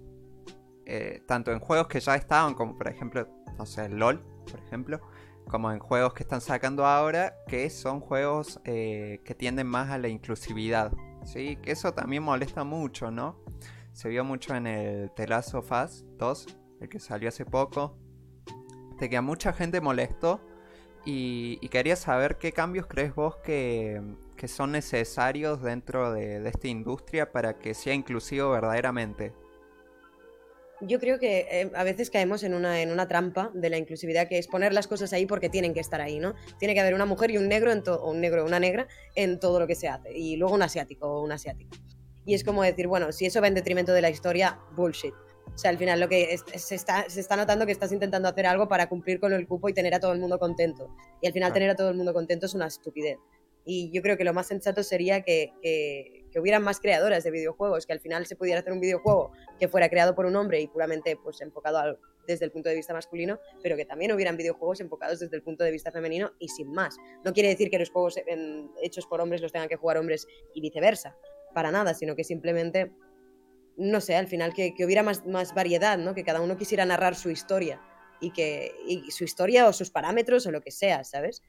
[0.91, 3.27] eh, tanto en juegos que ya estaban, como por ejemplo,
[3.59, 4.99] no sé, LOL, por ejemplo,
[5.47, 9.99] como en juegos que están sacando ahora, que son juegos eh, que tienden más a
[9.99, 10.91] la inclusividad.
[11.25, 11.57] ¿sí?
[11.57, 13.37] Que eso también molesta mucho, ¿no?
[13.93, 17.95] Se vio mucho en el The Last of Us 2, el que salió hace poco,
[18.99, 20.41] de que a mucha gente molestó
[21.05, 24.01] y, quería saber qué cambios crees vos que,
[24.35, 29.35] que son necesarios dentro de, de esta industria para que sea inclusivo verdaderamente.
[30.81, 34.27] Yo creo que eh, a veces caemos en una, en una trampa de la inclusividad,
[34.29, 36.35] que es poner las cosas ahí porque tienen que estar ahí, ¿no?
[36.57, 38.87] Tiene que haber una mujer y un negro, en o un negro o una negra
[39.15, 41.77] en todo lo que se hace, y luego un asiático o una asiática.
[42.25, 45.13] Y es como decir, bueno, si eso va en detrimento de la historia, bullshit.
[45.53, 48.29] O sea, al final lo que es- se, está, se está notando que estás intentando
[48.29, 50.95] hacer algo para cumplir con el cupo y tener a todo el mundo contento.
[51.21, 51.53] Y al final Claro.
[51.55, 53.17] tener a todo el mundo contento es una estupidez.
[53.65, 57.31] Y yo creo que lo más sensato sería que, que, que hubieran más creadoras de
[57.31, 60.59] videojuegos, que al final se pudiera hacer un videojuego que fuera creado por un hombre
[60.61, 64.37] y puramente pues, enfocado al- desde el punto de vista masculino, pero que también hubieran
[64.37, 66.95] videojuegos enfocados desde el punto de vista femenino y sin más.
[67.25, 70.27] No quiere decir que los juegos en- hechos por hombres los tengan que jugar hombres
[70.53, 71.15] y viceversa,
[71.55, 72.91] para nada, sino que simplemente,
[73.77, 76.13] no sé, al final que, que hubiera más, más variedad, ¿no?
[76.13, 77.81] que cada uno quisiera narrar su historia
[78.21, 81.41] y que y su historia o sus parámetros o lo que sea, ¿sabes?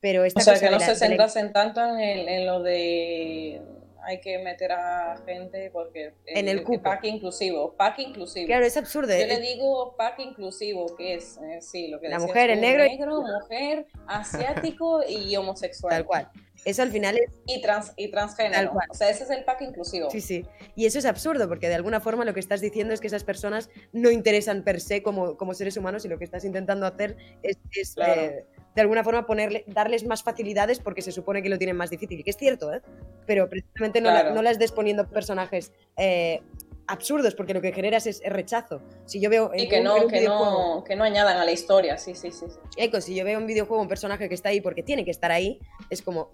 [0.00, 2.46] Pero esta O sea, cosa que no la- se la- centrasen tanto en, el- en
[2.46, 3.62] lo de
[4.06, 6.82] hay que meter a gente porque En el cupo.
[6.82, 8.46] pack inclusivo, pack inclusivo.
[8.46, 9.12] Claro, es absurdo.
[9.18, 12.84] Yo le digo pack inclusivo, que es, eh, sí, lo que La mujer, el negro
[12.84, 15.90] negro, mujer, asiático y homosexual.
[15.90, 16.28] Tal cual.
[16.64, 18.54] Eso al final es Y, trans, y transgénero.
[18.54, 18.86] Tal cual.
[18.90, 20.10] O sea, ese es el pack inclusivo.
[20.10, 20.46] Sí, sí.
[20.74, 23.24] Y eso es absurdo, porque de alguna forma lo que estás diciendo es que esas
[23.24, 27.16] personas no interesan per se como, como seres humanos y lo que estás intentando hacer
[27.42, 28.20] es, es, Claro.
[28.22, 31.90] eh, de alguna forma ponerle, darles más facilidades porque se supone que lo tienen más
[31.90, 32.82] difícil, que es cierto, ¿eh?
[33.26, 36.42] Pero precisamente no, la- no las des poniendo personajes eh,
[36.86, 38.82] absurdos, porque lo que generas es, es rechazo.
[39.06, 41.44] Si yo veo Y en que un- no, un que, no, que no añadan a
[41.44, 42.46] la historia, sí, sí, sí.
[42.48, 42.58] sí.
[42.76, 45.30] Eco, si yo veo un videojuego un personaje que está ahí porque tiene que estar
[45.30, 46.30] ahí, es como...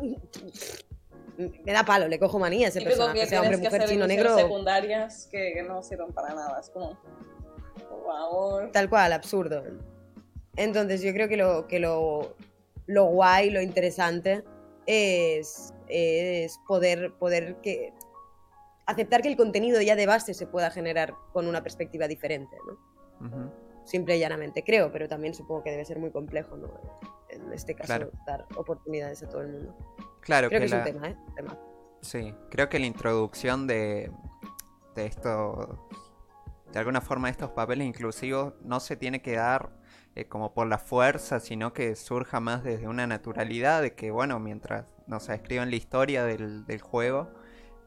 [0.00, 0.14] Mm.
[1.64, 3.88] Me da palo, le cojo manía a ese Típico personaje, que sea tienes hombre, mujer,
[3.88, 4.36] chino, negro...
[4.36, 6.60] secundarias que, que no sirven para nada.
[6.60, 6.98] Es como,
[7.88, 8.70] por favor.
[8.70, 9.62] Tal cual, absurdo.
[10.56, 12.36] Entonces yo creo que lo, que lo,
[12.86, 14.44] lo guay, lo interesante
[14.86, 17.92] es, es poder, poder que,
[18.86, 23.50] aceptar que el contenido ya de base se pueda generar con una perspectiva diferente, ¿no?
[23.84, 26.68] Simple y llanamente, creo, pero también supongo que debe ser muy complejo, ¿no?
[27.28, 28.10] En este caso, Claro.
[28.26, 29.76] dar oportunidades a todo el mundo.
[30.20, 31.16] Claro Creo que, que es un tema, ¿eh?
[31.28, 31.58] Un tema.
[32.00, 34.10] Sí, creo que la introducción de,
[34.94, 35.88] de esto,
[36.72, 39.70] de alguna forma estos papeles inclusivos no se tiene que dar
[40.14, 44.38] eh, como por la fuerza, sino que surja más desde una naturalidad de que, bueno,
[44.38, 47.30] mientras nos escriban la historia del, del juego,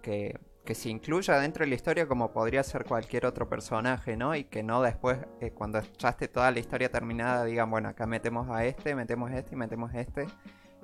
[0.01, 4.35] que, que se incluya dentro de la historia como podría ser cualquier otro personaje, ¿no?
[4.35, 8.07] Y que no después, eh, cuando ya esté toda la historia terminada, digan, bueno, acá
[8.07, 10.27] metemos a este, metemos este y metemos este.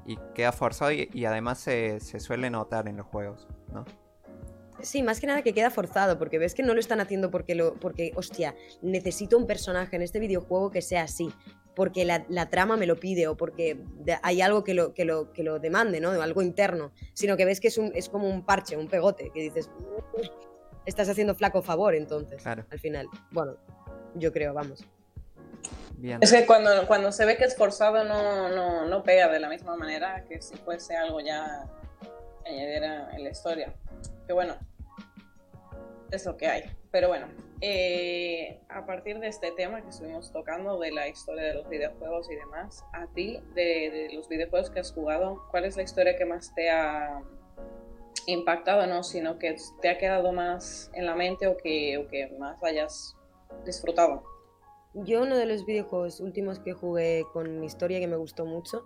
[0.06, 3.86] Y queda forzado y, y además se, se suele notar en los juegos, ¿no?
[4.84, 7.56] Sí, más que nada que queda forzado, porque ves que no lo están haciendo porque,
[7.56, 11.32] lo, porque hostia, necesito un personaje en este videojuego que sea así,
[11.76, 13.78] porque la, la trama me lo pide o porque
[14.24, 16.10] hay algo que lo, que, lo, que lo demande, ¿no?
[16.22, 19.42] Algo interno, sino que ves que es, un, es como un parche, un pegote, que
[19.42, 19.70] dices,
[20.18, 20.30] "Uy,
[20.86, 22.66] estás haciendo flaco favor entonces, Claro.
[22.70, 23.08] al final.
[23.32, 23.56] Bueno,
[24.16, 24.84] yo creo, vamos.
[25.98, 26.18] Bien.
[26.22, 29.48] Es que cuando, cuando se ve que es forzado no, no, no pega de la
[29.50, 31.70] misma manera que si fuese algo ya
[32.44, 33.76] que añadiera en la historia.
[34.26, 34.56] Que bueno,
[36.12, 36.64] es lo que hay.
[36.92, 37.28] Pero bueno,
[37.62, 42.30] eh, a partir de este tema que estuvimos tocando de la historia de los videojuegos
[42.30, 46.16] y demás, a ti, de, de los videojuegos que has jugado, ¿cuál es la historia
[46.16, 47.22] que más te ha
[48.28, 49.04] impactado, no?
[49.04, 53.16] Sino que te ha quedado más en la mente o que, o que más hayas
[53.66, 54.24] disfrutado.
[54.94, 58.86] Yo uno de los videojuegos últimos que jugué con historia que me gustó mucho,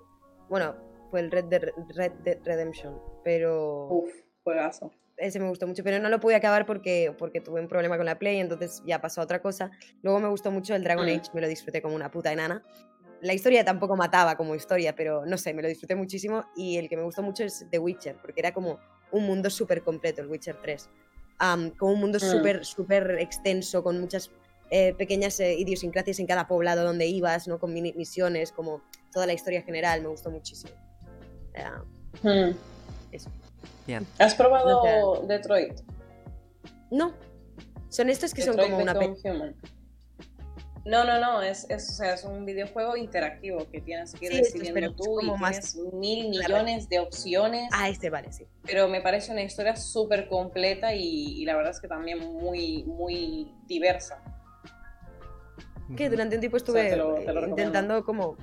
[0.49, 0.75] bueno,
[1.09, 1.63] fue el Red Dead,
[1.95, 4.11] Red Dead Redemption, pero Uf,
[4.43, 4.91] juegazo.
[5.17, 8.05] Ese me gustó mucho, pero no lo pude acabar porque, porque tuve un problema con
[8.05, 9.71] la Play, entonces ya pasó a otra cosa.
[10.01, 11.09] Luego me gustó mucho el Dragon Mm.
[11.19, 12.63] Age, me lo disfruté como una puta enana.
[13.21, 16.43] La historia tampoco mataba como historia, pero no sé, me lo disfruté muchísimo.
[16.55, 18.79] Y el que me gustó mucho es The Witcher, porque era como
[19.11, 20.89] un mundo súper completo, el Witcher 3.
[21.39, 22.31] Am, como un mundo Mm.
[22.31, 24.31] súper, súper extenso, con muchas
[24.71, 27.59] eh, pequeñas eh, idiosincrasias en cada poblado donde ibas, ¿no?
[27.59, 28.81] Con mini- misiones, como
[29.13, 30.73] toda la historia general, me gustó muchísimo.
[32.23, 32.51] Hmm.
[33.11, 33.29] eso.
[33.87, 34.05] Bien.
[34.19, 35.79] ¿Has probado O Detroit?
[36.91, 37.13] No,
[37.89, 39.55] son estos que son como una Become pe- Human.
[40.85, 44.31] No, no, no, es, es, o sea, es un videojuego interactivo que tienes que ir
[44.33, 46.53] Sí, decidiendo es tú y más- tienes mil Claro.
[46.63, 48.45] millones de opciones, Ah, este vale, sí.
[48.63, 52.83] pero me parece una historia súper completa y, y la verdad es que también muy,
[52.83, 54.21] muy diversa.
[55.97, 57.49] que durante un tiempo sea, estuve te lo- te lo eh, recomiendo.
[57.61, 58.37] intentando como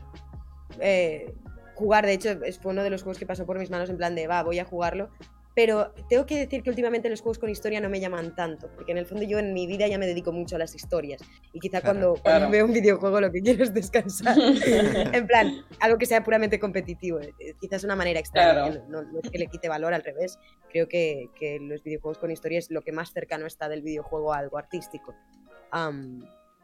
[0.80, 1.32] eh,
[1.74, 3.96] jugar, de hecho es- fue uno de los juegos que pasó por mis manos en
[3.96, 5.10] plan de, va, voy a jugarlo,
[5.54, 8.92] pero tengo que decir que últimamente los juegos con historia no me llaman tanto, porque
[8.92, 11.20] en el fondo yo en mi vida ya me dedico mucho a las historias
[11.52, 12.14] y quizá Claro.
[12.22, 14.34] cuando, veo un videojuego lo que quiero es descansar.
[15.14, 18.72] en plan, algo que sea puramente competitivo, eh, eh, quizás una manera extraña, Claro.
[18.72, 20.38] que no, no es que le quite valor, al revés,
[20.70, 24.32] creo que, que los videojuegos con historia es lo que más cercano está del videojuego
[24.32, 25.14] a algo artístico.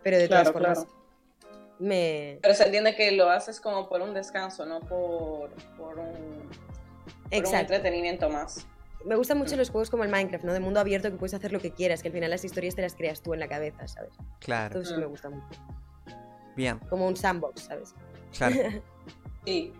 [0.03, 0.98] Pero de todas Claro, formas, claro.
[1.79, 2.39] Me...
[2.43, 6.09] Pero se entiende que lo haces como por un descanso, no por, por, un, por
[6.09, 6.49] un
[7.31, 7.75] Exacto.
[7.75, 8.67] entretenimiento más.
[9.05, 9.59] Me gustan mucho Mm.
[9.59, 10.53] los juegos como el Minecraft, ¿no?
[10.53, 12.83] De mundo abierto que puedes hacer lo que quieras, que al final las historias te
[12.83, 14.13] las creas tú en la cabeza, ¿sabes?
[14.41, 15.01] Claro, Todo eso Mm.
[15.01, 15.47] me gusta mucho.
[16.57, 17.95] bien, Como un sandbox, ¿sabes?
[18.37, 18.57] claro.
[19.47, 19.73] Sí.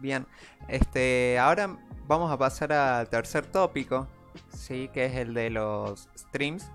[0.00, 0.26] Bien,
[0.68, 4.06] este, ahora vamos a pasar al tercer tópico,
[4.52, 6.70] sí, que es el de los streams.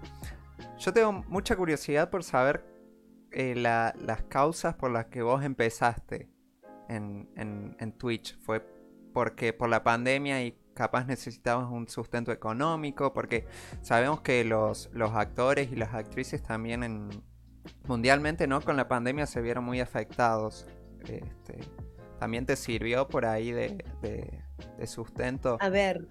[0.79, 2.63] Yo tengo mucha curiosidad por saber
[3.31, 6.29] eh, la- las causas por las que vos empezaste
[6.89, 8.37] en, en- Twitch.
[8.41, 8.65] ¿Fue
[9.13, 13.13] porque por la pandemia y capaz necesitabas un sustento económico?
[13.13, 13.45] Porque
[13.81, 17.09] sabemos que los, los actores y las actrices también en,
[17.87, 18.61] mundialmente, ¿no?
[18.61, 20.65] Con la pandemia se vieron muy afectados.
[21.01, 21.59] Este,
[22.19, 24.43] ¿También te sirvió por ahí de, de-
[24.77, 25.57] de sustento?
[25.59, 26.07] A ver,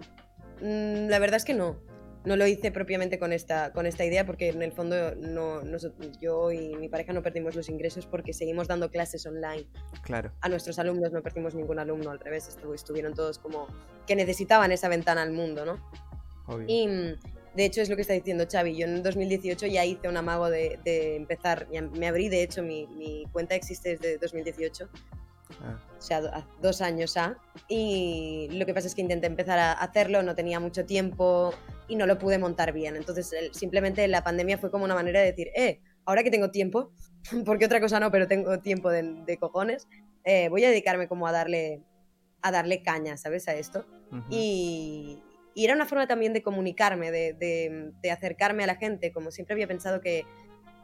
[0.61, 1.75] mm, la verdad es que no.
[2.23, 5.61] No lo hice propiamente con esta, con esta idea porque en el fondo no,
[6.21, 9.65] yo y mi pareja no perdimos los ingresos porque seguimos dando clases online
[10.03, 13.67] Claro, a nuestros alumnos, no perdimos ningún alumno, al revés, estu- estuvieron todos como
[14.05, 15.79] que necesitaban esa ventana al mundo, ¿no?
[16.45, 16.65] obvio.
[16.67, 17.15] Y mm,
[17.55, 18.75] de hecho es lo que está diciendo Xavi.
[18.77, 22.61] Yo en 2018 ya hice un amago de, de empezar, ya me abrí, de hecho
[22.61, 24.89] mi, mi cuenta existe desde 2018,
[25.63, 27.37] Ah, o sea, dos años ya.
[27.67, 31.53] Y lo que pasa es que intenté empezar a hacerlo, no tenía mucho tiempo
[31.87, 32.95] y no lo pude montar bien.
[32.95, 36.91] Entonces simplemente la pandemia fue como una manera de decir, eh, ahora que tengo tiempo,
[37.45, 39.87] porque otra cosa no, pero tengo tiempo de, de cojones,
[40.23, 41.83] eh, voy a dedicarme como a darle,
[42.41, 43.47] a darle caña, ¿sabes?
[43.47, 43.85] A esto.
[44.29, 45.21] Y,
[45.53, 49.11] y era una forma también de comunicarme, de, de- de acercarme a la gente.
[49.11, 50.25] Como siempre había pensado que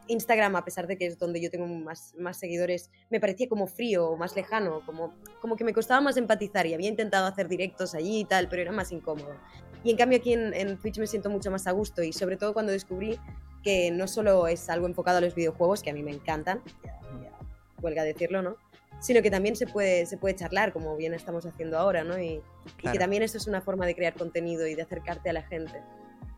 [0.08, 3.67] Instagram, a pesar de que es donde yo tengo más, más seguidores, me parecía como
[3.67, 7.48] frío o más lejano, como, como que me costaba más empatizar y había intentado hacer
[7.48, 9.36] directos allí y tal, pero era más incómodo.
[9.84, 12.38] Y en cambio aquí en, en Twitch me siento mucho más a gusto y sobre
[12.38, 13.20] todo cuando descubrí
[13.63, 17.00] que no solo es algo enfocado a los videojuegos, que a mí me encantan, ya,
[17.22, 17.32] ya
[17.82, 18.58] huelga decirlo, ¿no?
[19.00, 22.20] Sino que también se puede, se puede charlar, como bien estamos haciendo ahora, ¿no?
[22.20, 22.41] Y,
[22.82, 25.43] y que también esto es una forma de crear contenido y de acercarte a la
[25.43, 25.84] gente.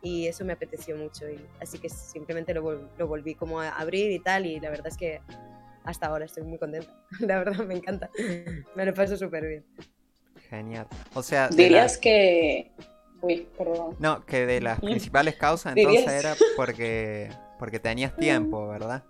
[0.02, 1.28] Y eso me apeteció mucho.
[1.28, 4.46] Y, así que simplemente lo, vol- lo volví como a abrir y tal.
[4.46, 5.20] Y la verdad es que
[5.84, 6.88] hasta ahora estoy muy contenta.
[7.20, 8.10] La verdad me encanta.
[8.74, 9.64] Me lo paso súper bien.
[10.48, 10.86] Genial.
[11.14, 12.70] O sea, Dirías que...
[13.22, 13.96] Uy, perdón.
[13.98, 19.04] no, que de las principales causas Dirías- entonces era porque, porque tenías tiempo, ¿verdad?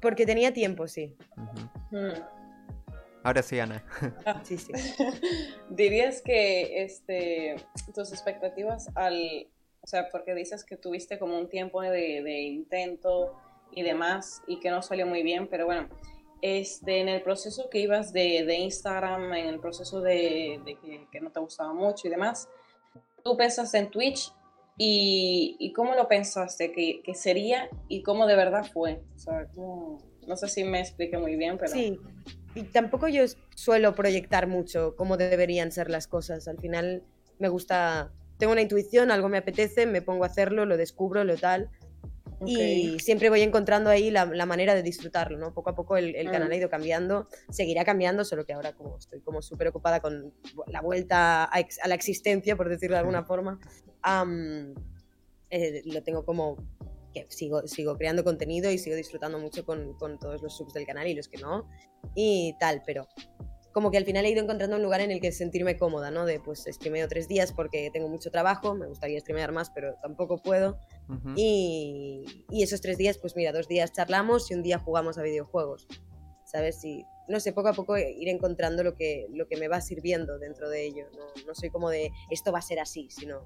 [0.00, 1.16] Porque tenía tiempo, sí.
[1.90, 2.10] Hmm.
[3.24, 3.82] Ahora sí, Ana.
[4.44, 4.72] Sí, sí.
[5.70, 7.56] Dirías que este,
[7.94, 9.48] tus expectativas al,
[9.80, 13.34] o sea, porque dices que tuviste como un tiempo de, de intento
[13.72, 15.88] y demás y que no salió muy bien, pero bueno,
[16.42, 21.08] este, en el proceso que ibas de, de Instagram, en el proceso de, de que,
[21.10, 22.48] que no te gustaba mucho y demás,
[23.24, 24.34] tú pensaste en Twitch
[24.76, 29.02] y, y cómo lo pensaste que, que sería y cómo de verdad fue.
[29.14, 31.72] O sea, no sé si me expliqué muy bien, pero...
[31.72, 31.98] Sí,
[32.54, 33.24] y tampoco yo
[33.54, 36.46] suelo proyectar mucho cómo deberían ser las cosas.
[36.48, 37.02] Al final
[37.38, 41.36] me gusta, tengo una intuición, algo me apetece, me pongo a hacerlo, lo descubro, lo
[41.36, 41.70] tal.
[42.46, 45.54] Y siempre voy encontrando ahí la, la manera de disfrutarlo, ¿no?
[45.54, 46.30] Poco a poco el, el Mm.
[46.32, 50.34] canal ha ido cambiando, seguirá cambiando, solo que ahora como estoy como súper ocupada con
[50.66, 53.58] la vuelta a, ex- a la existencia, por decirlo de alguna forma,
[55.50, 56.56] eh, lo tengo como
[57.14, 60.84] que sigo, sigo creando contenido y sigo disfrutando mucho con, con todos los subs del
[60.84, 61.68] canal y los que no,
[62.14, 63.08] y tal, pero
[63.74, 66.24] como que al final he ido encontrando un lugar en el que sentirme cómoda, ¿no?
[66.26, 70.38] De pues streameo tres días porque tengo mucho trabajo, me gustaría streamear más, pero tampoco
[70.38, 70.78] puedo.
[71.34, 75.22] y, y, esos tres días, pues mira, dos días charlamos y un día jugamos a
[75.22, 75.88] videojuegos,
[76.44, 76.84] ¿sabes?
[76.84, 80.38] Y no sé, poco a poco ir encontrando lo que, lo que me va sirviendo
[80.38, 81.06] dentro de ello.
[81.16, 83.44] No, no soy como de esto va a ser así, sino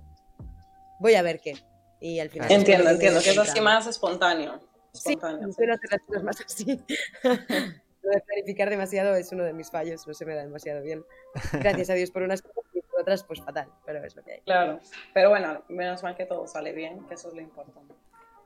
[1.01, 1.55] voy a ver qué.
[2.01, 2.51] Y al final.
[2.51, 4.61] Entiendo, entiendo, que es así más espontáneo.
[4.93, 6.85] espontáneo sí, hacer las cosas más así.
[8.03, 11.05] Lo de planificar demasiado es uno de mis fallos, no se me da demasiado bien.
[11.53, 14.35] Gracias a Dios por unas cosas y por otras, pues fatal, pero es lo que
[14.35, 14.41] hay.
[14.43, 14.81] Claro,
[15.13, 17.95] pero bueno, menos mal que todo sale bien, que eso es lo importante.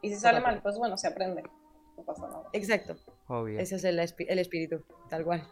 [0.01, 1.45] Y si sale mal, pues bueno, se aprende,
[1.97, 2.49] no pasa nada.
[2.53, 2.97] Exacto.
[3.59, 5.47] Ese es el, el espíritu, tal cual.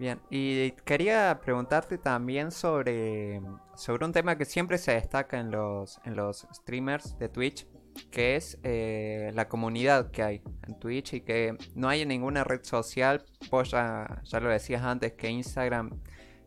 [0.00, 3.42] Bien, y quería preguntarte también sobre,
[3.76, 7.66] sobre un tema que siempre se destaca en los, en los streamers de Twitch,
[8.10, 12.44] que es eh, la comunidad que hay en Twitch y que no hay en ninguna
[12.44, 13.26] red social.
[13.50, 15.90] Vos ya, lo decías antes que Instagram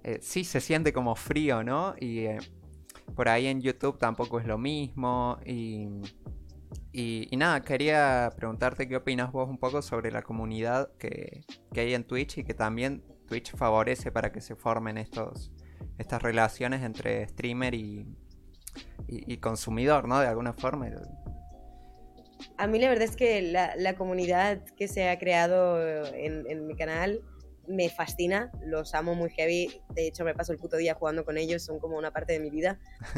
[0.03, 1.93] eh, sí se siente como frío, ¿no?
[1.99, 2.39] Y eh,
[3.15, 5.37] por ahí en YouTube tampoco es lo mismo.
[5.45, 5.89] Y,
[6.91, 11.41] y, nada, quería preguntarte qué opinas vos un poco sobre la comunidad que,
[11.71, 15.51] que hay en Twitch y que también Twitch favorece para que se formen estos,
[15.97, 18.05] estas relaciones entre streamer y,
[19.07, 20.19] y, consumidor, ¿no?
[20.19, 20.89] De alguna forma.
[22.57, 25.79] A mí la verdad es que la, comunidad que se ha creado
[26.13, 27.21] en, mi canal
[27.67, 31.37] me fascina, los amo muy heavy, de hecho me paso el puto día jugando con
[31.37, 32.79] ellos, son como una parte de mi vida.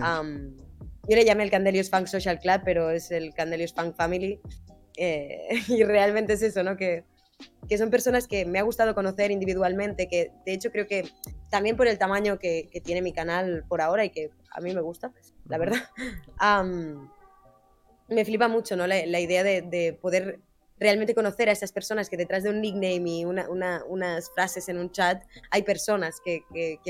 [1.07, 4.39] yo le llamé el Candelius Funk Social Club, pero es el Candelius Funk Family.
[4.97, 6.77] Eh, y realmente es eso, ¿no?
[6.77, 7.03] Que,
[7.67, 11.09] que, son personas que me ha gustado conocer individualmente, que de hecho creo que
[11.49, 14.73] también por el tamaño que, que tiene mi canal por ahora y que a mí
[14.73, 15.11] me gusta,
[15.47, 15.79] la verdad
[18.07, 18.87] me flipa mucho, ¿no?
[18.87, 20.39] La, idea de, poder
[20.77, 24.91] realmente conocer a esas personas que detrás de un nickname y unas frases en un
[24.91, 26.43] chat hay personas que,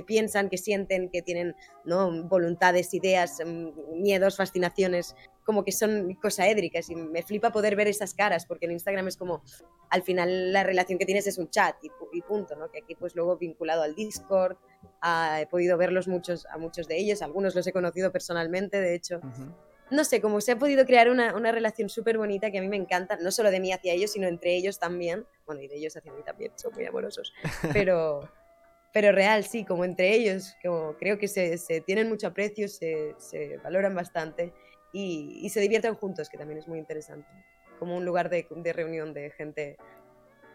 [0.05, 2.23] piensan, que sienten, que tienen ¿no?
[2.23, 5.15] voluntades, ideas, mm, miedos, fascinaciones,
[5.45, 9.15] como que son cosaédricas y me flipa poder ver esas caras porque en Instagram es
[9.15, 9.43] como
[9.89, 12.71] al final la relación que tienes es un chat y, punto, ¿no?
[12.71, 14.57] Que aquí pues luego vinculado al Discord,
[15.39, 19.21] he podido verlos muchos, a muchos de ellos, algunos los he conocido personalmente, de hecho
[19.91, 22.75] no sé, como se ha podido crear una, relación súper bonita que a mí me
[22.75, 25.25] encanta, no solo de mí hacia ellos, sino entre ellos también.
[25.45, 27.33] Bueno, y de ellos hacia mí también, son muy amorosos.
[27.73, 28.29] Pero,
[28.93, 33.13] pero real, sí, como entre ellos, como creo que se, tienen mucho aprecio, se,
[33.61, 34.53] valoran bastante
[34.97, 37.27] y, se divierten juntos, que también es muy interesante.
[37.79, 39.75] Como un lugar de, reunión de gente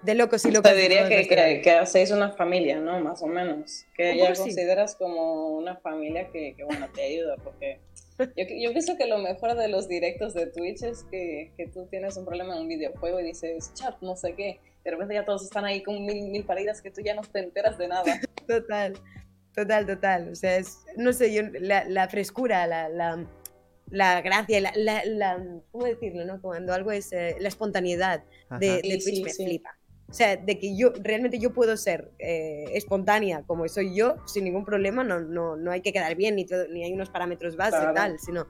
[0.02, 0.70] de locos y locos.
[0.72, 2.98] Te diría que, que, hacéis una familia, ¿no?
[3.00, 3.84] Más o menos.
[3.94, 7.80] Que ya consideras como una familia que, que, bueno, te ayuda, porque
[8.18, 11.86] yo, yo, pienso que lo mejor de los directos de Twitch es que, que, tú
[11.90, 14.58] tienes un problema en un videojuego y dices, chat, no sé qué.
[14.84, 17.40] De repente ya todos están ahí con mil, mil paridas que tú ya no te
[17.40, 18.18] enteras de nada.
[18.48, 18.94] Total,
[19.54, 20.30] total, total.
[20.30, 23.28] O sea, es, no sé, yo, la, la frescura, la, la,
[23.90, 24.72] la gracia, la,
[25.04, 26.24] la, ¿cómo decirlo?
[26.24, 26.40] No?
[26.40, 28.24] Cuando algo es eh, la espontaneidad
[28.58, 29.76] de, de Twitch me flipa.
[30.08, 34.44] O sea, de que yo realmente yo puedo ser eh, espontánea como soy yo sin
[34.44, 37.76] ningún problema, no, no, no hay que quedar bien ni, ni hay unos parámetros base
[37.78, 38.48] y tal, sino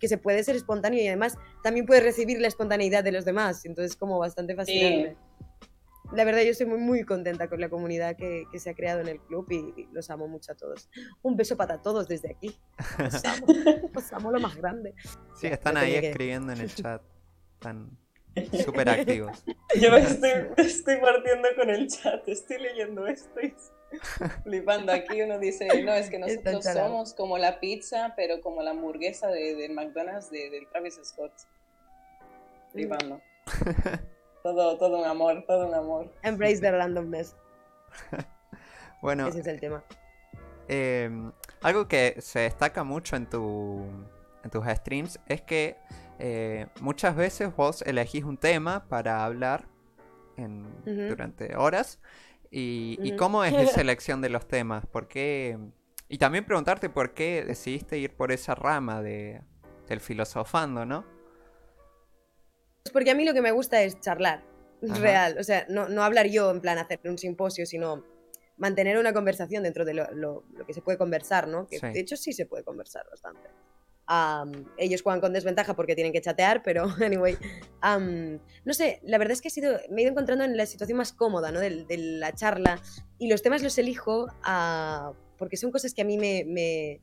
[0.00, 3.64] que se puede ser espontáneo y además también puedes recibir la espontaneidad de los demás,
[3.64, 5.16] entonces como bastante fascinante.
[6.12, 9.00] La verdad yo estoy muy muy contenta con la comunidad que, que se ha creado
[9.00, 10.88] en el club y, los amo mucho a todos.
[11.22, 12.56] Un beso para todos desde aquí.
[12.98, 13.46] Los amo,
[13.92, 14.94] los amo lo más grande.
[15.34, 17.02] Sí, están ahí escribiendo en el chat.
[17.54, 17.96] Están
[18.64, 19.44] Súper activos.
[19.80, 23.54] Yo me estoy, partiendo con el chat, estoy leyendo esto y
[24.42, 24.92] flipando.
[24.92, 29.28] Aquí uno dice, no, es que nosotros somos como la pizza, pero como la hamburguesa
[29.28, 31.32] de, McDonald's de, del Travis Scott.
[32.72, 33.20] Flipando.
[34.54, 36.12] todo, todo un amor, todo un amor.
[36.22, 37.36] Embrace the randomness.
[39.02, 39.26] bueno.
[39.28, 39.82] Ese es el tema.
[40.68, 41.32] Em,
[41.62, 43.84] algo que se destaca mucho en, tu,
[44.42, 45.76] en tus streams es que
[46.18, 49.66] eh, muchas veces vos elegís un tema para hablar
[50.84, 51.98] durante horas.
[52.50, 54.86] Y, cómo es la selección de los temas?
[54.86, 55.58] ¿Por qué?
[56.08, 59.42] Y también preguntarte por qué decidiste ir por esa rama de,
[59.88, 61.15] del filosofando, ¿no?
[62.90, 64.44] Porque a mí lo que me gusta es charlar,
[64.82, 65.36] real.
[65.38, 68.04] O sea, no, hablar yo en plan hacer un simposio, sino
[68.56, 71.66] mantener una conversación dentro de lo, que se puede conversar, ¿no?
[71.66, 73.48] Que de hecho sí se puede conversar bastante
[74.78, 77.36] ellos juegan con desventaja porque tienen que chatear, pero anyway.
[77.82, 80.98] no sé, la verdad es que he sido, me he ido encontrando en la situación
[80.98, 81.60] más cómoda ¿no?
[81.60, 82.80] de, la charla
[83.18, 87.00] y los temas los elijo uh, porque son cosas que a mí me, me,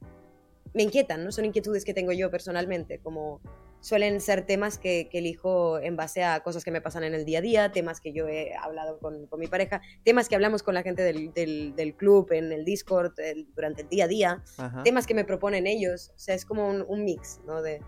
[0.73, 1.31] me, inquietan, ¿no?
[1.31, 3.41] son inquietudes que tengo yo personalmente, como
[3.83, 7.25] suelen ser temas que, que, elijo en base a cosas que me pasan en el
[7.25, 10.63] día a día, temas que yo he hablado con, con mi pareja, temas que hablamos
[10.63, 14.07] con la gente del, del, del club, en el Discord, el, durante el día a
[14.07, 14.83] día, Ajá.
[14.83, 16.11] temas que me proponen ellos.
[16.15, 17.61] O sea, es como un, un mix, ¿no?
[17.61, 17.81] De,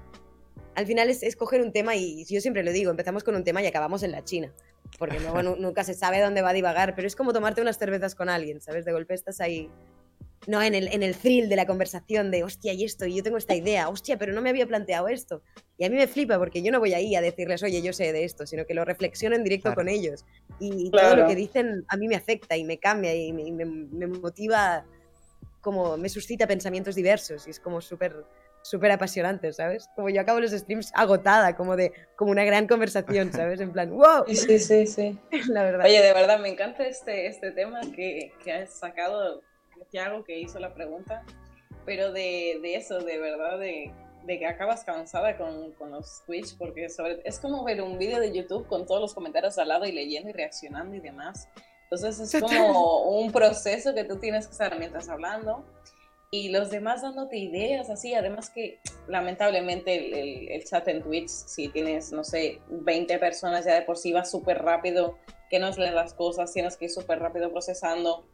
[0.75, 3.45] al final es, es, coger un tema y yo siempre lo digo, empezamos con un
[3.45, 4.53] tema y acabamos en la China,
[4.99, 8.15] porque luego nunca se sabe dónde va a divagar, pero es como tomarte unas cervezas
[8.15, 8.83] con alguien, ¿sabes?
[8.83, 9.71] De golpe estás ahí
[10.47, 13.23] no en el, en el thrill de la conversación de, hostia, y esto, y yo
[13.23, 15.41] tengo esta idea, hostia, pero no me había planteado esto.
[15.77, 18.13] Y a mí me flipa porque yo no voy ahí a decirles, oye, yo sé
[18.13, 19.75] de esto, sino que lo reflexiono en directo claro.
[19.77, 20.25] con ellos.
[20.59, 21.09] Y, claro.
[21.09, 24.07] todo lo que dicen a mí me afecta y me cambia y me, me, me
[24.07, 24.85] motiva,
[25.61, 28.25] como me suscita pensamientos diversos y es como súper
[28.65, 29.87] súper apasionante, ¿sabes?
[29.95, 33.59] Como yo acabo los streams agotada, como de como una gran conversación, ¿sabes?
[33.59, 34.25] En plan, wow.
[34.27, 35.19] Sí, sí, sí.
[35.49, 35.85] La verdad.
[35.85, 39.43] Oye, de verdad, me encanta este, este tema que, que has sacado
[39.89, 41.23] Tiago que hizo la pregunta,
[41.86, 43.91] pero de, de eso, de verdad, de,
[44.23, 48.19] de, que acabas cansada con, con los Twitch, porque sobre, es como ver un vídeo
[48.19, 51.47] de YouTube con todos los comentarios al lado y leyendo y reaccionando y demás.
[51.84, 55.63] Entonces es como un proceso que tú tienes que estar mientras hablando
[56.32, 61.30] y los demás dándote ideas así, además que lamentablemente el, el, el, chat en Twitch,
[61.30, 65.17] si tienes, no sé, 20 personas ya de por sí va súper rápido,
[65.49, 68.26] que no leen las cosas, tienes que ir súper rápido procesando,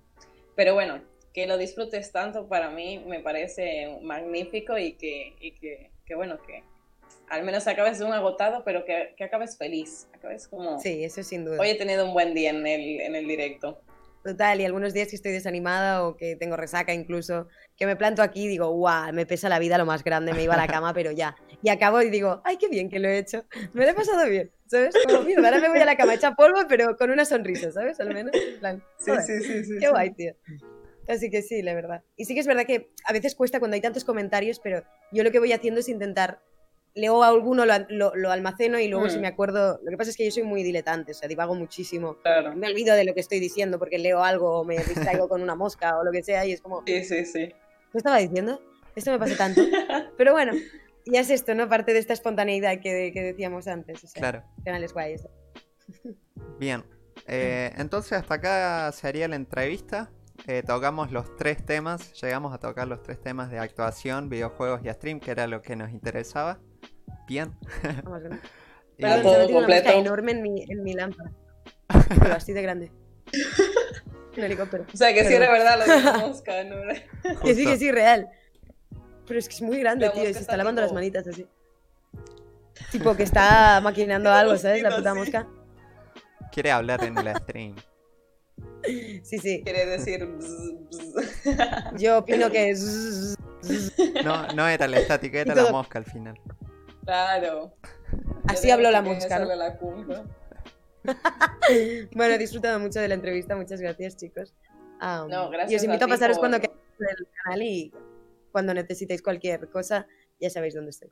[0.55, 1.01] pero bueno,
[1.33, 6.39] que lo disfrutes tanto para mí me parece magnífico y que, y que, que bueno,
[6.45, 6.63] que
[7.29, 10.79] al menos acabes de un agotado, pero que, que, acabes feliz, acabes como...
[10.79, 11.59] Sí, eso sin duda.
[11.59, 13.81] Hoy he tenido un buen día en el, en el directo.
[14.23, 18.21] Total, y algunos días que estoy desanimada o que tengo resaca incluso, que me planto
[18.21, 20.67] aquí y digo, guau, me pesa la vida lo más grande, me iba a la
[20.67, 21.35] cama, pero ya.
[21.63, 24.29] Y acabo y digo, ay, qué bien que lo he hecho, me lo he pasado
[24.29, 24.93] bien, ¿sabes?
[25.07, 27.99] Como, mira, ahora me voy a la cama hecha polvo, pero con una sonrisa, ¿sabes?
[27.99, 29.73] Al menos, en plan, sí, sí, sí, sí.
[29.79, 29.91] Qué sí.
[29.91, 30.35] guay, tío.
[31.07, 32.03] Así que sí, la verdad.
[32.15, 35.23] Y sí que es verdad que a veces cuesta cuando hay tantos comentarios, pero yo
[35.23, 36.41] lo que voy haciendo es intentar,
[36.93, 39.09] leo a alguno, lo, lo, lo almaceno y luego mm.
[39.09, 41.55] si me acuerdo, lo que pasa es que yo soy muy diletante, o sea, divago
[41.55, 42.17] muchísimo.
[42.21, 42.55] Claro.
[42.55, 45.55] Me olvido de lo que estoy diciendo porque leo algo o me distraigo con una
[45.55, 46.83] mosca o lo que sea y es como...
[46.85, 47.53] Sí, sí, sí.
[47.91, 48.61] ¿Qué estaba diciendo?
[48.95, 49.61] Esto me pasa tanto.
[50.17, 50.53] pero bueno,
[51.05, 51.67] ya es esto, ¿no?
[51.67, 54.03] Parte de esta espontaneidad que, que decíamos antes.
[54.03, 54.43] O sea, claro.
[54.63, 55.27] Canales guays.
[56.59, 56.83] Bien.
[57.27, 60.11] Eh, entonces hasta acá se haría la entrevista
[60.47, 64.89] eh, tocamos los tres temas, llegamos a tocar los tres temas de actuación, videojuegos y
[64.89, 66.59] stream, que era lo que nos interesaba.
[67.27, 67.55] Bien.
[68.97, 69.01] y...
[69.01, 69.89] Pero todo tengo completo.
[69.89, 71.31] una enorme en mi, en mi lámpara.
[72.19, 72.91] Pero así de grande.
[74.37, 74.85] Un helicóptero.
[74.91, 76.75] O sea, que sí era verdad lo de la mosca, ¿no?
[77.43, 78.29] que sí, que sí, real.
[79.27, 80.87] Pero es que es muy grande, la tío, y se está lavando tipo...
[80.87, 81.45] las manitas así.
[82.91, 84.81] Tipo que está maquinando algo, ¿sabes?
[84.81, 85.47] La puta mosca.
[86.51, 87.75] Quiere hablar en el stream.
[88.83, 89.61] Sí, sí.
[89.63, 90.27] Quiere decir.
[91.97, 93.35] Yo opino que es.
[94.23, 96.39] No, no era la estática, era la mosca al final.
[97.05, 97.73] Claro.
[98.47, 99.39] Así habló la mosca.
[99.39, 99.45] ¿no?
[99.55, 99.77] La
[102.13, 103.55] bueno, he disfrutado mucho de la entrevista.
[103.55, 104.53] Muchas gracias, chicos.
[105.01, 106.41] Um, no, gracias y os invito a, a pasaros por...
[106.41, 107.93] cuando queráis el canal y
[108.51, 110.05] cuando necesitéis cualquier cosa,
[110.39, 111.09] ya sabéis dónde estoy.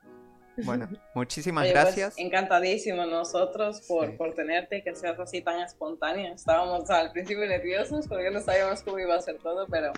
[0.58, 2.14] Bueno, muchísimas Oye, gracias.
[2.14, 4.16] Pues, encantadísimo nosotros por, sí.
[4.16, 6.32] por tenerte y que seas así tan espontánea.
[6.32, 9.92] Estábamos al principio nerviosos porque no sabíamos cómo iba a ser todo, pero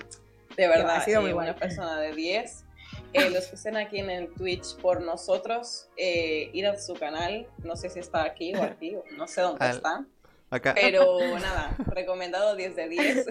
[0.57, 2.65] de verdad, ha sido muy eh, buena persona de 10.
[3.15, 7.47] Eh, los que estén aquí en el Twitch por nosotros, eh, ir a su canal.
[7.59, 9.77] No sé si está aquí o aquí, no sé dónde al...
[9.77, 10.07] está.
[10.51, 10.75] Acá.
[10.75, 13.27] Pero nada, recomendado 10 de 10.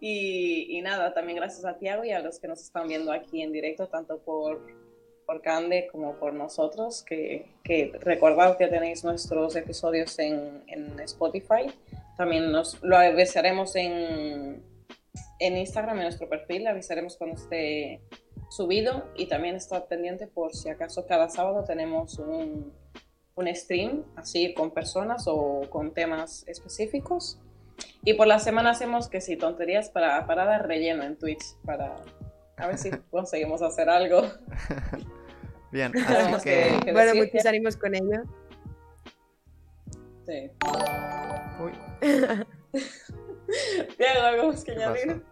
[0.00, 3.42] y, y nada, también gracias a Tiago y a los que nos están viendo aquí
[3.42, 4.62] en directo, tanto por
[5.32, 11.72] por Cande como por nosotros, que, que recordad que tenéis nuestros episodios en, en Spotify.
[12.18, 14.62] También nos lo avisaremos en,
[15.38, 18.02] en Instagram, en nuestro perfil, avisaremos cuando esté
[18.50, 22.70] subido y también estad pendiente por si acaso cada sábado tenemos un,
[23.34, 27.38] un stream así con personas o con temas específicos.
[28.04, 31.96] Y por la semana hacemos que sí, tonterías para, para dar relleno en Twitch, para,
[32.58, 34.24] a ver si conseguimos hacer algo.
[35.72, 36.80] Bien, así que...
[36.84, 38.22] que bueno, muchos ánimos con ello.
[40.26, 40.50] Sí.
[41.58, 41.72] Uy.
[43.96, 45.24] Tiago, algo más que añadir.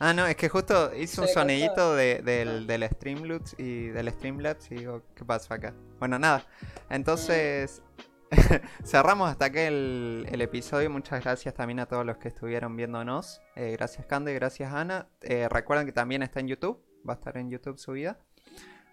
[0.00, 4.70] Ah, no, es que justo hice un sonidito de, del, del Streamlabs y del Streamlabs
[4.72, 5.74] y digo, ¿qué pasa acá?
[6.00, 6.44] Bueno, nada.
[6.90, 7.82] Entonces,
[8.84, 10.90] cerramos hasta aquí el, el, episodio.
[10.90, 13.40] Muchas gracias también a todos los que estuvieron viéndonos.
[13.54, 15.08] Eh, gracias, Cande, gracias, Ana.
[15.20, 16.82] Eh, recuerden que también está en YouTube.
[17.08, 18.18] Va a estar en YouTube subida.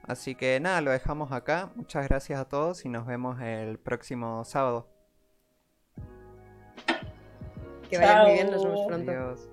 [0.04, 1.72] Así que nada, lo dejamos acá.
[1.76, 4.88] Muchas gracias a todos y nos vemos el próximo sábado.
[7.90, 9.12] Que vaya muy bien, nos vemos pronto.
[9.12, 9.51] Adiós.